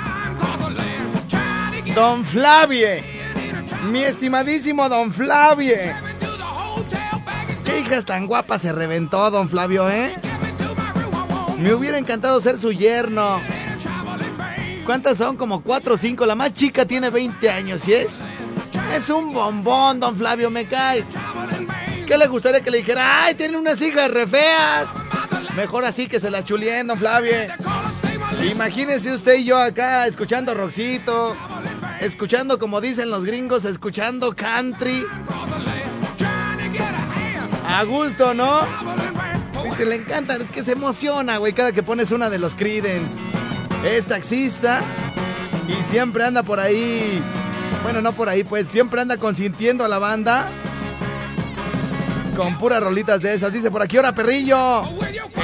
Don 1.94 2.26
Flavie, 2.26 3.19
mi 3.84 4.04
estimadísimo 4.04 4.88
Don 4.90 5.14
Flavie. 5.14 5.94
Qué 7.64 7.80
hijas 7.80 8.06
tan 8.06 8.28
guapas 8.28 8.62
se 8.62 8.72
reventó, 8.72 9.30
Don 9.32 9.50
Flavio, 9.50 9.90
¿eh? 9.90 10.14
Me 11.58 11.74
hubiera 11.74 11.98
encantado 11.98 12.40
ser 12.42 12.58
su 12.58 12.72
yerno. 12.72 13.40
¿Cuántas 14.86 15.18
son? 15.18 15.38
Como 15.38 15.62
cuatro 15.62 15.96
o 15.96 15.98
cinco. 15.98 16.26
La 16.26 16.36
más 16.36 16.54
chica 16.54 16.86
tiene 16.86 17.10
20 17.10 17.50
años, 17.50 17.88
¿y 17.88 17.94
es? 17.94 18.24
Es 18.96 19.10
un 19.10 19.34
bombón, 19.34 20.00
don 20.00 20.16
Flavio, 20.16 20.50
me 20.50 20.66
cae. 20.66 21.06
¿Qué 22.08 22.18
le 22.18 22.28
gustaría 22.28 22.62
que 22.62 22.72
le 22.72 22.80
dijera? 22.80 23.26
¡Ay, 23.26 23.36
tiene 23.36 23.56
unas 23.58 23.80
hijas 23.82 24.10
re 24.10 24.26
feas! 24.26 24.90
Mejor 25.56 25.86
así 25.86 26.08
que 26.08 26.20
se 26.20 26.32
la 26.32 26.44
chulien, 26.44 26.88
don 26.88 26.98
Flavio. 26.98 27.34
Imagínese 28.52 29.14
usted 29.14 29.36
y 29.36 29.44
yo 29.44 29.60
acá 29.60 30.08
escuchando 30.08 30.54
rockcito, 30.54 31.36
escuchando 32.00 32.60
como 32.60 32.82
dicen 32.82 33.10
los 33.10 33.26
gringos, 33.26 33.66
escuchando 33.66 34.36
country. 34.36 35.06
A 37.66 37.84
gusto, 37.84 38.34
¿no? 38.34 38.62
Dice, 39.64 39.86
le 39.86 39.96
encanta, 39.96 40.40
que 40.40 40.64
se 40.64 40.72
emociona, 40.72 41.38
güey, 41.38 41.54
cada 41.54 41.72
que 41.72 41.84
pones 41.84 42.12
una 42.12 42.30
de 42.30 42.40
los 42.40 42.56
Creedence. 42.56 43.20
Es 43.86 44.08
taxista 44.08 44.82
y 45.68 45.84
siempre 45.84 46.24
anda 46.24 46.44
por 46.44 46.60
ahí. 46.60 47.22
Bueno, 47.84 48.02
no 48.02 48.14
por 48.14 48.28
ahí, 48.30 48.44
pues 48.44 48.68
siempre 48.68 49.02
anda 49.02 49.18
consintiendo 49.18 49.86
a 49.86 49.88
la 49.88 50.00
banda. 50.00 50.50
Con 52.36 52.58
puras 52.58 52.82
rolitas 52.82 53.22
de 53.22 53.34
esas. 53.34 53.54
Dice 53.54 53.70
por 53.70 53.82
aquí, 53.82 53.98
ahora 53.98 54.16
perrillo. 54.16 54.84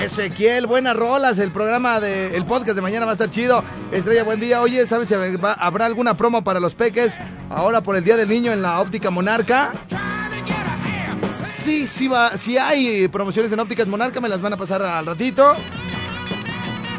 Ezequiel, 0.06 0.68
buenas 0.68 0.96
rolas. 0.96 1.40
El 1.40 1.52
programa 1.52 2.00
de. 2.00 2.36
El 2.36 2.46
podcast 2.46 2.76
de 2.76 2.82
mañana 2.84 3.06
va 3.06 3.12
a 3.12 3.14
estar 3.14 3.32
chido. 3.32 3.64
Estrella, 3.92 4.24
buen 4.24 4.40
día. 4.40 4.62
Oye, 4.62 4.86
¿sabes 4.86 5.08
si 5.08 5.16
habrá 5.16 5.86
alguna 5.86 6.16
promo 6.16 6.44
para 6.44 6.60
los 6.60 6.76
peques? 6.76 7.18
Ahora 7.50 7.82
por 7.82 7.96
el 7.96 8.04
Día 8.04 8.16
del 8.16 8.30
Niño 8.30 8.54
en 8.54 8.62
la 8.62 8.82
óptica 8.82 9.10
Monarca. 9.10 9.72
Sí, 11.64 11.88
sí, 11.88 12.08
va, 12.08 12.38
sí 12.38 12.56
hay 12.56 13.08
promociones 13.08 13.52
en 13.52 13.60
ópticas 13.60 13.88
Monarca, 13.88 14.22
me 14.22 14.30
las 14.30 14.44
van 14.44 14.54
a 14.54 14.58
pasar 14.58 14.84
al 14.84 15.08
ratito. 15.08 15.56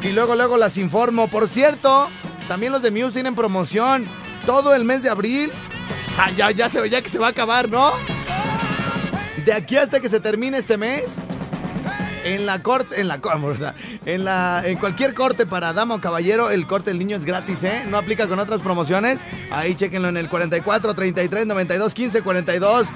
Y 0.02 0.10
luego, 0.10 0.34
luego 0.34 0.56
las 0.56 0.76
informo. 0.76 1.28
Por 1.28 1.48
cierto, 1.48 2.08
también 2.48 2.72
los 2.72 2.82
de 2.82 2.90
Muse 2.90 3.12
tienen 3.12 3.36
promoción. 3.36 4.04
Todo 4.46 4.74
el 4.74 4.84
mes 4.84 5.04
de 5.04 5.10
abril. 5.10 5.52
Ah, 6.18 6.32
ya, 6.32 6.50
ya 6.50 6.68
se 6.68 6.80
ve, 6.80 6.90
ya 6.90 7.02
que 7.02 7.08
se 7.08 7.20
va 7.20 7.28
a 7.28 7.30
acabar, 7.30 7.68
¿no? 7.70 7.92
De 9.44 9.52
aquí 9.52 9.76
hasta 9.76 10.00
que 10.00 10.08
se 10.08 10.18
termine 10.18 10.58
este 10.58 10.76
mes. 10.76 11.18
En 12.26 12.44
la 12.44 12.60
corte, 12.60 13.00
en 13.00 13.06
la 13.06 13.20
en 14.04 14.24
la 14.24 14.62
en 14.66 14.78
cualquier 14.78 15.14
corte 15.14 15.46
para 15.46 15.72
dama 15.72 15.94
o 15.94 16.00
caballero, 16.00 16.50
el 16.50 16.66
corte 16.66 16.90
del 16.90 16.98
niño 16.98 17.16
es 17.16 17.24
gratis, 17.24 17.62
¿eh? 17.62 17.84
No 17.88 17.98
aplica 17.98 18.26
con 18.26 18.40
otras 18.40 18.62
promociones. 18.62 19.20
Ahí 19.52 19.76
chequenlo 19.76 20.08
en 20.08 20.16
el 20.16 20.28
44 20.28 20.92
33 20.92 21.46
92 21.46 21.94
15 21.94 22.22
42. 22.22 22.88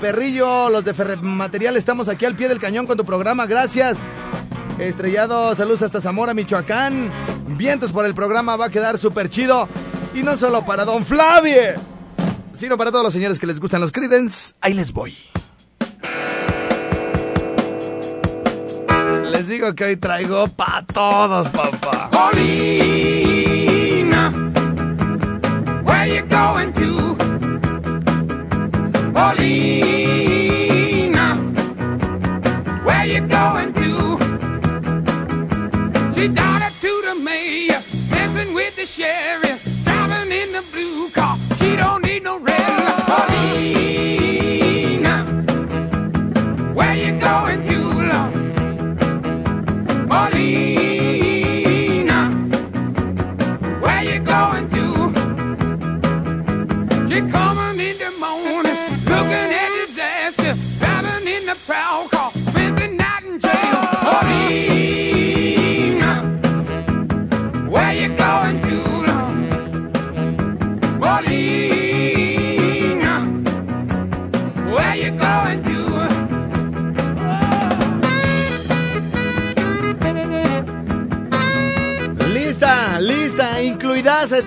Perrillo, 0.00 0.68
los 0.68 0.84
de 0.84 0.94
Ferrematerial, 0.94 1.76
estamos 1.76 2.08
aquí 2.08 2.24
al 2.24 2.34
pie 2.34 2.48
del 2.48 2.58
cañón 2.58 2.88
con 2.88 2.96
tu 2.96 3.04
programa. 3.04 3.46
Gracias. 3.46 3.98
Estrellado, 4.80 5.54
saludos 5.54 5.82
hasta 5.82 6.00
Zamora, 6.00 6.34
Michoacán. 6.34 7.08
Vientos 7.56 7.92
por 7.92 8.04
el 8.04 8.14
programa 8.14 8.56
va 8.56 8.64
a 8.64 8.70
quedar 8.70 8.98
súper 8.98 9.28
chido. 9.28 9.68
Y 10.12 10.24
no 10.24 10.36
solo 10.36 10.66
para 10.66 10.84
Don 10.84 11.04
Flavie, 11.04 11.76
sino 12.52 12.76
para 12.76 12.90
todos 12.90 13.04
los 13.04 13.12
señores 13.12 13.38
que 13.38 13.46
les 13.46 13.60
gustan 13.60 13.80
los 13.80 13.92
Credence. 13.92 14.54
Ahí 14.60 14.74
les 14.74 14.92
voy. 14.92 15.16
Les 19.42 19.48
digo 19.48 19.74
que 19.74 19.82
hoy 19.82 19.96
traigo 19.96 20.46
pa' 20.46 20.84
todos, 20.94 21.48
papá. 21.48 22.08
Paulina, 22.12 22.40
where 25.82 26.06
you 26.06 26.22
going 26.28 26.72
to? 26.74 27.16
Paulina, 29.12 30.31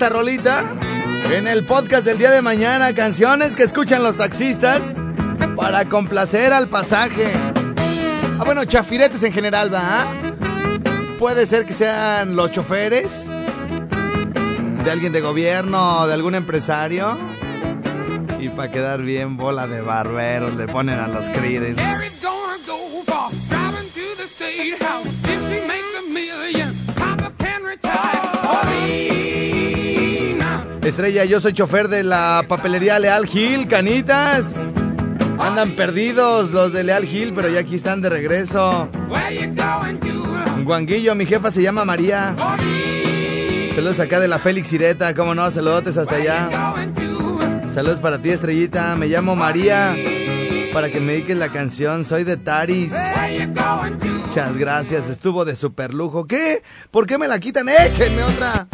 rolita 0.09 0.63
en 1.31 1.47
el 1.47 1.65
podcast 1.65 2.05
del 2.05 2.17
día 2.17 2.31
de 2.31 2.41
mañana. 2.41 2.93
Canciones 2.93 3.55
que 3.55 3.63
escuchan 3.63 4.03
los 4.03 4.17
taxistas 4.17 4.81
para 5.55 5.85
complacer 5.85 6.53
al 6.53 6.67
pasaje. 6.69 7.31
Ah, 8.39 8.43
bueno, 8.45 8.65
chafiretes 8.65 9.23
en 9.23 9.33
general, 9.33 9.73
¿va? 9.73 10.05
Puede 11.17 11.45
ser 11.45 11.65
que 11.65 11.73
sean 11.73 12.35
los 12.35 12.51
choferes 12.51 13.27
de 14.83 14.91
alguien 14.91 15.11
de 15.13 15.21
gobierno, 15.21 16.05
de 16.07 16.13
algún 16.13 16.35
empresario. 16.35 17.17
Y 18.39 18.49
para 18.49 18.71
quedar 18.71 19.01
bien, 19.01 19.37
bola 19.37 19.67
de 19.67 19.81
barberos 19.81 20.53
le 20.55 20.67
ponen 20.67 20.99
a 20.99 21.07
los 21.07 21.29
Creedence. 21.29 21.81
Estrella, 30.85 31.25
yo 31.25 31.41
soy 31.41 31.51
chofer 31.53 31.87
de 31.87 32.03
la 32.03 32.45
papelería 32.47 32.99
Leal 32.99 33.25
Gil, 33.25 33.67
canitas. 33.67 34.59
Andan 35.39 35.71
perdidos 35.71 36.51
los 36.51 36.73
de 36.73 36.83
Leal 36.83 37.05
Gil, 37.05 37.33
pero 37.33 37.49
ya 37.49 37.61
aquí 37.61 37.73
están 37.73 38.01
de 38.01 38.09
regreso. 38.11 38.87
Guanguillo, 40.63 41.15
mi 41.15 41.25
jefa 41.25 41.49
se 41.49 41.63
llama 41.63 41.85
María. 41.85 42.35
Saludos 43.73 43.99
acá 43.99 44.19
de 44.19 44.27
la 44.27 44.37
Félix 44.37 44.71
Ireta, 44.73 45.15
cómo 45.15 45.33
no, 45.33 45.49
saludotes 45.49 45.97
hasta 45.97 46.17
allá. 46.17 46.49
Saludos 47.73 47.99
para 47.99 48.21
ti, 48.21 48.29
Estrellita, 48.29 48.95
me 48.95 49.07
llamo 49.07 49.35
María. 49.35 49.95
Para 50.71 50.91
que 50.91 50.99
me 50.99 51.13
dediques 51.13 51.37
la 51.37 51.49
canción, 51.49 52.05
soy 52.05 52.23
de 52.23 52.37
Taris. 52.37 52.93
Muchas 54.27 54.55
gracias, 54.55 55.09
estuvo 55.09 55.45
de 55.45 55.55
super 55.55 55.95
lujo. 55.95 56.27
¿Qué? 56.27 56.61
¿Por 56.91 57.07
qué 57.07 57.17
me 57.17 57.27
la 57.27 57.39
quitan? 57.39 57.67
Échenme 57.69 58.21
otra. 58.21 58.67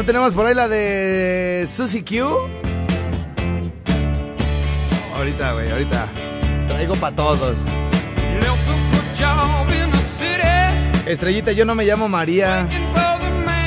¿No 0.00 0.06
tenemos 0.06 0.32
por 0.32 0.46
ahí 0.46 0.54
la 0.54 0.66
de 0.66 1.68
Susie 1.70 2.02
Q? 2.02 2.26
Ahorita, 5.14 5.52
güey, 5.52 5.70
ahorita. 5.70 6.06
Traigo 6.68 6.94
para 6.94 7.14
todos. 7.14 7.58
Estrellita, 11.04 11.52
yo 11.52 11.66
no 11.66 11.74
me 11.74 11.84
llamo 11.84 12.08
María, 12.08 12.66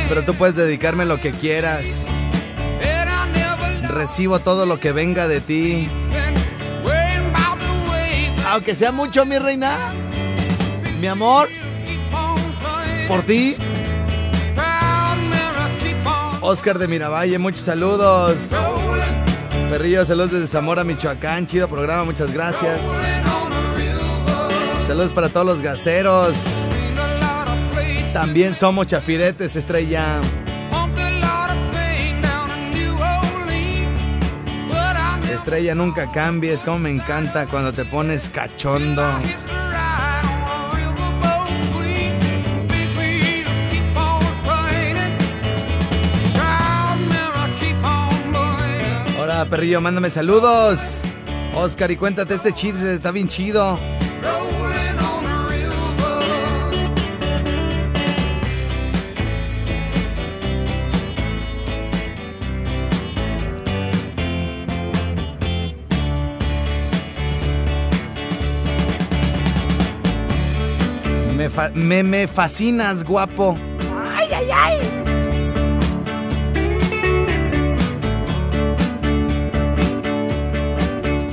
pero 0.10 0.24
tú 0.24 0.34
puedes 0.34 0.56
dedicarme 0.56 1.06
lo 1.06 1.20
que 1.20 1.34
quieras. 1.34 2.08
Recibo 3.90 4.40
todo 4.40 4.66
lo 4.66 4.80
que 4.80 4.92
venga 4.92 5.28
de 5.28 5.40
ti. 5.40 5.88
Aunque 8.50 8.74
sea 8.74 8.92
mucho, 8.92 9.24
mi 9.28 9.38
reina. 9.38 9.78
Mi 11.00 11.06
amor, 11.06 11.48
por 13.08 13.22
ti. 13.22 13.56
Oscar 16.46 16.78
de 16.78 16.90
Miravalle, 16.90 17.40
muchos 17.40 17.62
saludos. 17.62 18.52
Perrillo, 19.70 20.04
saludos 20.04 20.32
desde 20.32 20.48
Zamora, 20.48 20.84
Michoacán. 20.84 21.48
Chido 21.48 21.70
programa, 21.70 22.04
muchas 22.04 22.34
gracias. 22.34 22.82
Saludos 24.86 25.14
para 25.14 25.30
todos 25.30 25.46
los 25.46 25.62
gaseros. 25.62 26.36
También 28.12 28.54
somos 28.54 28.88
chafiretes, 28.88 29.56
estrella. 29.56 30.20
Estrella, 35.34 35.74
nunca 35.76 36.12
cambies. 36.12 36.62
Como 36.62 36.80
me 36.80 36.90
encanta 36.90 37.48
cuando 37.48 37.72
te 37.72 37.86
pones 37.86 38.30
cachondo. 38.30 39.02
Perrillo, 49.46 49.82
mándame 49.82 50.10
saludos. 50.10 51.02
Oscar, 51.56 51.92
y 51.92 51.98
cuéntate 51.98 52.34
este 52.34 52.54
chiste, 52.54 52.96
está 52.96 53.12
bien 53.12 53.28
chido. 53.28 53.78
Me, 71.36 71.50
me, 71.74 72.04
me 72.04 72.28
fascinas, 72.28 73.04
guapo. 73.04 73.58
Ay, 74.16 74.28
ay, 74.34 74.48
ay. 74.52 75.13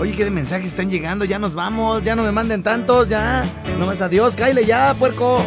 Oye, 0.01 0.17
¿qué 0.17 0.25
de 0.25 0.31
mensajes 0.31 0.69
están 0.69 0.89
llegando? 0.89 1.27
Ya 1.27 1.39
nos 1.39 1.53
vamos, 1.53 2.03
ya 2.03 2.17
no 2.17 2.23
me 2.23 2.33
manden 2.33 2.63
tantos, 2.63 3.11
ya. 3.11 3.45
Nomás 3.79 4.01
adiós, 4.01 4.35
cáile 4.35 4.65
ya, 4.65 4.95
puerco. 4.95 5.45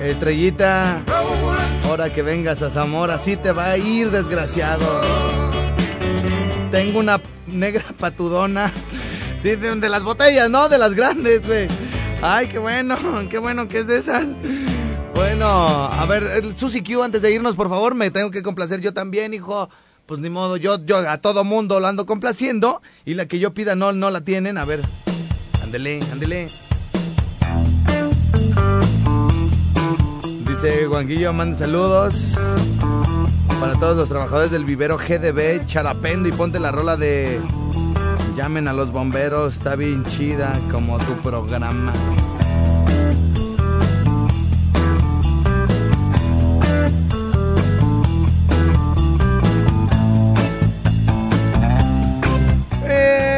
Estrellita, 0.00 1.04
ahora 1.84 2.12
que 2.12 2.22
vengas 2.22 2.60
a 2.62 2.70
Zamora, 2.70 3.14
así 3.14 3.36
te 3.36 3.52
va 3.52 3.66
a 3.66 3.76
ir, 3.78 4.10
desgraciado. 4.10 5.02
Tengo 6.72 6.98
una 6.98 7.20
negra 7.46 7.84
patudona. 8.00 8.72
Sí, 9.36 9.54
de, 9.54 9.72
de 9.76 9.88
las 9.88 10.02
botellas, 10.02 10.50
¿no? 10.50 10.68
De 10.68 10.78
las 10.78 10.96
grandes, 10.96 11.46
güey. 11.46 11.68
Ay, 12.22 12.48
qué 12.48 12.58
bueno, 12.58 12.96
qué 13.30 13.38
bueno 13.38 13.68
que 13.68 13.78
es 13.78 13.86
de 13.86 13.98
esas. 13.98 14.26
Bueno, 15.16 15.46
a 15.46 16.04
ver, 16.04 16.24
el 16.24 16.54
Susi 16.58 16.82
Q, 16.82 17.02
antes 17.02 17.22
de 17.22 17.32
irnos, 17.32 17.56
por 17.56 17.70
favor, 17.70 17.94
me 17.94 18.10
tengo 18.10 18.30
que 18.30 18.42
complacer 18.42 18.82
yo 18.82 18.92
también, 18.92 19.32
hijo. 19.32 19.70
pues 20.04 20.20
ni 20.20 20.28
modo, 20.28 20.58
yo, 20.58 20.84
yo 20.84 20.98
a 20.98 21.16
todo 21.16 21.42
mundo 21.42 21.80
lo 21.80 21.86
ando 21.86 22.04
complaciendo 22.04 22.82
y 23.06 23.14
la 23.14 23.24
que 23.24 23.38
yo 23.38 23.54
pida 23.54 23.74
no, 23.74 23.92
no 23.92 24.10
la 24.10 24.20
tienen. 24.20 24.58
A 24.58 24.66
ver, 24.66 24.82
ándele, 25.62 26.00
ándele. 26.12 26.50
Dice 30.46 30.84
Juanquillo, 30.86 31.32
manda 31.32 31.56
saludos 31.56 32.34
para 33.58 33.74
todos 33.80 33.96
los 33.96 34.10
trabajadores 34.10 34.50
del 34.50 34.66
vivero 34.66 34.98
GDB, 34.98 35.64
Charapendo 35.66 36.28
y 36.28 36.32
ponte 36.32 36.60
la 36.60 36.72
rola 36.72 36.98
de 36.98 37.40
Llamen 38.36 38.68
a 38.68 38.74
los 38.74 38.92
bomberos, 38.92 39.54
está 39.54 39.76
bien 39.76 40.04
chida 40.04 40.60
como 40.70 40.98
tu 40.98 41.14
programa. 41.22 41.94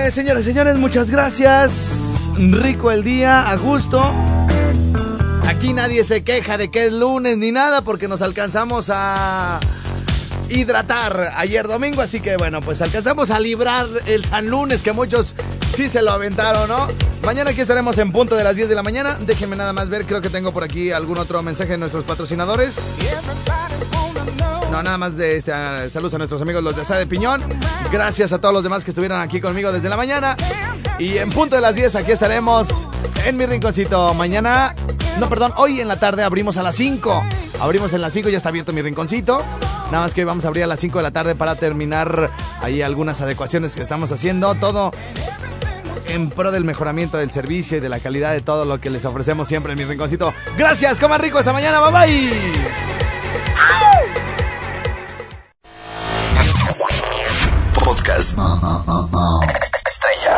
Eh, 0.08 0.10
señores, 0.10 0.46
señores, 0.46 0.76
muchas 0.76 1.10
gracias. 1.10 2.30
Rico 2.38 2.90
el 2.90 3.04
día, 3.04 3.46
a 3.46 3.56
gusto. 3.56 4.02
Aquí 5.46 5.74
nadie 5.74 6.02
se 6.02 6.24
queja 6.24 6.56
de 6.56 6.70
que 6.70 6.86
es 6.86 6.94
lunes 6.94 7.36
ni 7.36 7.52
nada 7.52 7.82
porque 7.82 8.08
nos 8.08 8.22
alcanzamos 8.22 8.88
a 8.88 9.60
hidratar 10.48 11.34
ayer 11.36 11.68
domingo, 11.68 12.00
así 12.00 12.20
que 12.20 12.38
bueno, 12.38 12.60
pues 12.60 12.80
alcanzamos 12.80 13.30
a 13.30 13.38
librar 13.38 13.86
el 14.06 14.24
San 14.24 14.46
Lunes 14.46 14.80
que 14.82 14.94
muchos 14.94 15.34
sí 15.76 15.90
se 15.90 16.00
lo 16.00 16.12
aventaron, 16.12 16.70
¿no? 16.70 16.88
Mañana 17.26 17.50
aquí 17.50 17.60
estaremos 17.60 17.98
en 17.98 18.10
punto 18.10 18.34
de 18.34 18.44
las 18.44 18.56
10 18.56 18.70
de 18.70 18.74
la 18.76 18.82
mañana. 18.82 19.18
Déjenme 19.26 19.56
nada 19.56 19.74
más 19.74 19.90
ver, 19.90 20.06
creo 20.06 20.22
que 20.22 20.30
tengo 20.30 20.52
por 20.52 20.64
aquí 20.64 20.90
algún 20.90 21.18
otro 21.18 21.42
mensaje 21.42 21.72
de 21.72 21.78
nuestros 21.78 22.04
patrocinadores. 22.04 22.76
No, 24.70 24.82
nada 24.82 24.98
más 24.98 25.16
de 25.16 25.36
este, 25.36 25.52
ah, 25.52 25.88
saludos 25.88 26.14
a 26.14 26.18
nuestros 26.18 26.42
amigos 26.42 26.62
los 26.62 26.76
de 26.76 26.82
Asada 26.82 27.00
de 27.00 27.06
Piñón. 27.06 27.42
Gracias 27.90 28.32
a 28.32 28.38
todos 28.40 28.52
los 28.52 28.62
demás 28.62 28.84
que 28.84 28.90
estuvieron 28.90 29.20
aquí 29.20 29.40
conmigo 29.40 29.72
desde 29.72 29.88
la 29.88 29.96
mañana. 29.96 30.36
Y 30.98 31.16
en 31.18 31.30
punto 31.30 31.56
de 31.56 31.62
las 31.62 31.74
10 31.74 31.96
aquí 31.96 32.12
estaremos 32.12 32.68
en 33.24 33.36
mi 33.36 33.46
rinconcito. 33.46 34.12
Mañana, 34.14 34.74
no, 35.18 35.28
perdón, 35.28 35.52
hoy 35.56 35.80
en 35.80 35.88
la 35.88 35.98
tarde 35.98 36.22
abrimos 36.22 36.58
a 36.58 36.62
las 36.62 36.76
5. 36.76 37.22
Abrimos 37.60 37.92
en 37.94 38.02
las 38.02 38.12
5, 38.12 38.28
ya 38.28 38.36
está 38.36 38.50
abierto 38.50 38.72
mi 38.72 38.82
rinconcito. 38.82 39.42
Nada 39.86 40.04
más 40.04 40.14
que 40.14 40.20
hoy 40.20 40.26
vamos 40.26 40.44
a 40.44 40.48
abrir 40.48 40.64
a 40.64 40.66
las 40.66 40.80
5 40.80 40.98
de 40.98 41.02
la 41.02 41.10
tarde 41.12 41.34
para 41.34 41.54
terminar 41.54 42.30
ahí 42.60 42.82
algunas 42.82 43.20
adecuaciones 43.20 43.74
que 43.74 43.82
estamos 43.82 44.12
haciendo. 44.12 44.54
Todo 44.54 44.90
en 46.08 46.30
pro 46.30 46.50
del 46.50 46.64
mejoramiento 46.64 47.16
del 47.16 47.30
servicio 47.30 47.78
y 47.78 47.80
de 47.80 47.88
la 47.88 48.00
calidad 48.00 48.32
de 48.32 48.40
todo 48.40 48.64
lo 48.64 48.80
que 48.80 48.90
les 48.90 49.04
ofrecemos 49.04 49.48
siempre 49.48 49.72
en 49.72 49.78
mi 49.78 49.84
rinconcito. 49.84 50.34
Gracias, 50.56 51.00
coman 51.00 51.20
rico 51.20 51.38
esta 51.38 51.52
mañana, 51.52 51.80
bye 51.80 51.92
bye. 51.92 52.97
Podcast. 58.18 58.36
Música 59.60 59.86
estrella. 59.86 60.34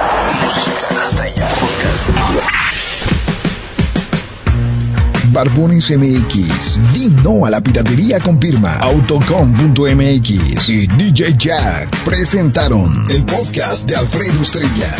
Barbones 5.32 5.90
MX, 5.90 6.92
di 6.92 7.08
no 7.22 7.46
a 7.46 7.50
la 7.50 7.62
piratería 7.62 8.20
con 8.20 8.38
firma 8.38 8.76
Autocom.mx 8.76 10.68
y 10.68 10.86
DJ 10.88 11.36
Jack 11.38 12.04
presentaron 12.04 13.10
el 13.10 13.24
podcast 13.24 13.88
de 13.88 13.96
Alfredo 13.96 14.42
Estrella. 14.42 14.94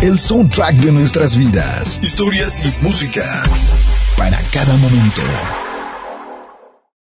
El 0.00 0.18
soundtrack 0.18 0.76
de 0.76 0.92
nuestras 0.92 1.36
vidas, 1.36 2.00
historias 2.02 2.64
y 2.64 2.70
música 2.82 3.42
para 4.16 4.40
cada 4.50 4.74
momento. 4.78 5.20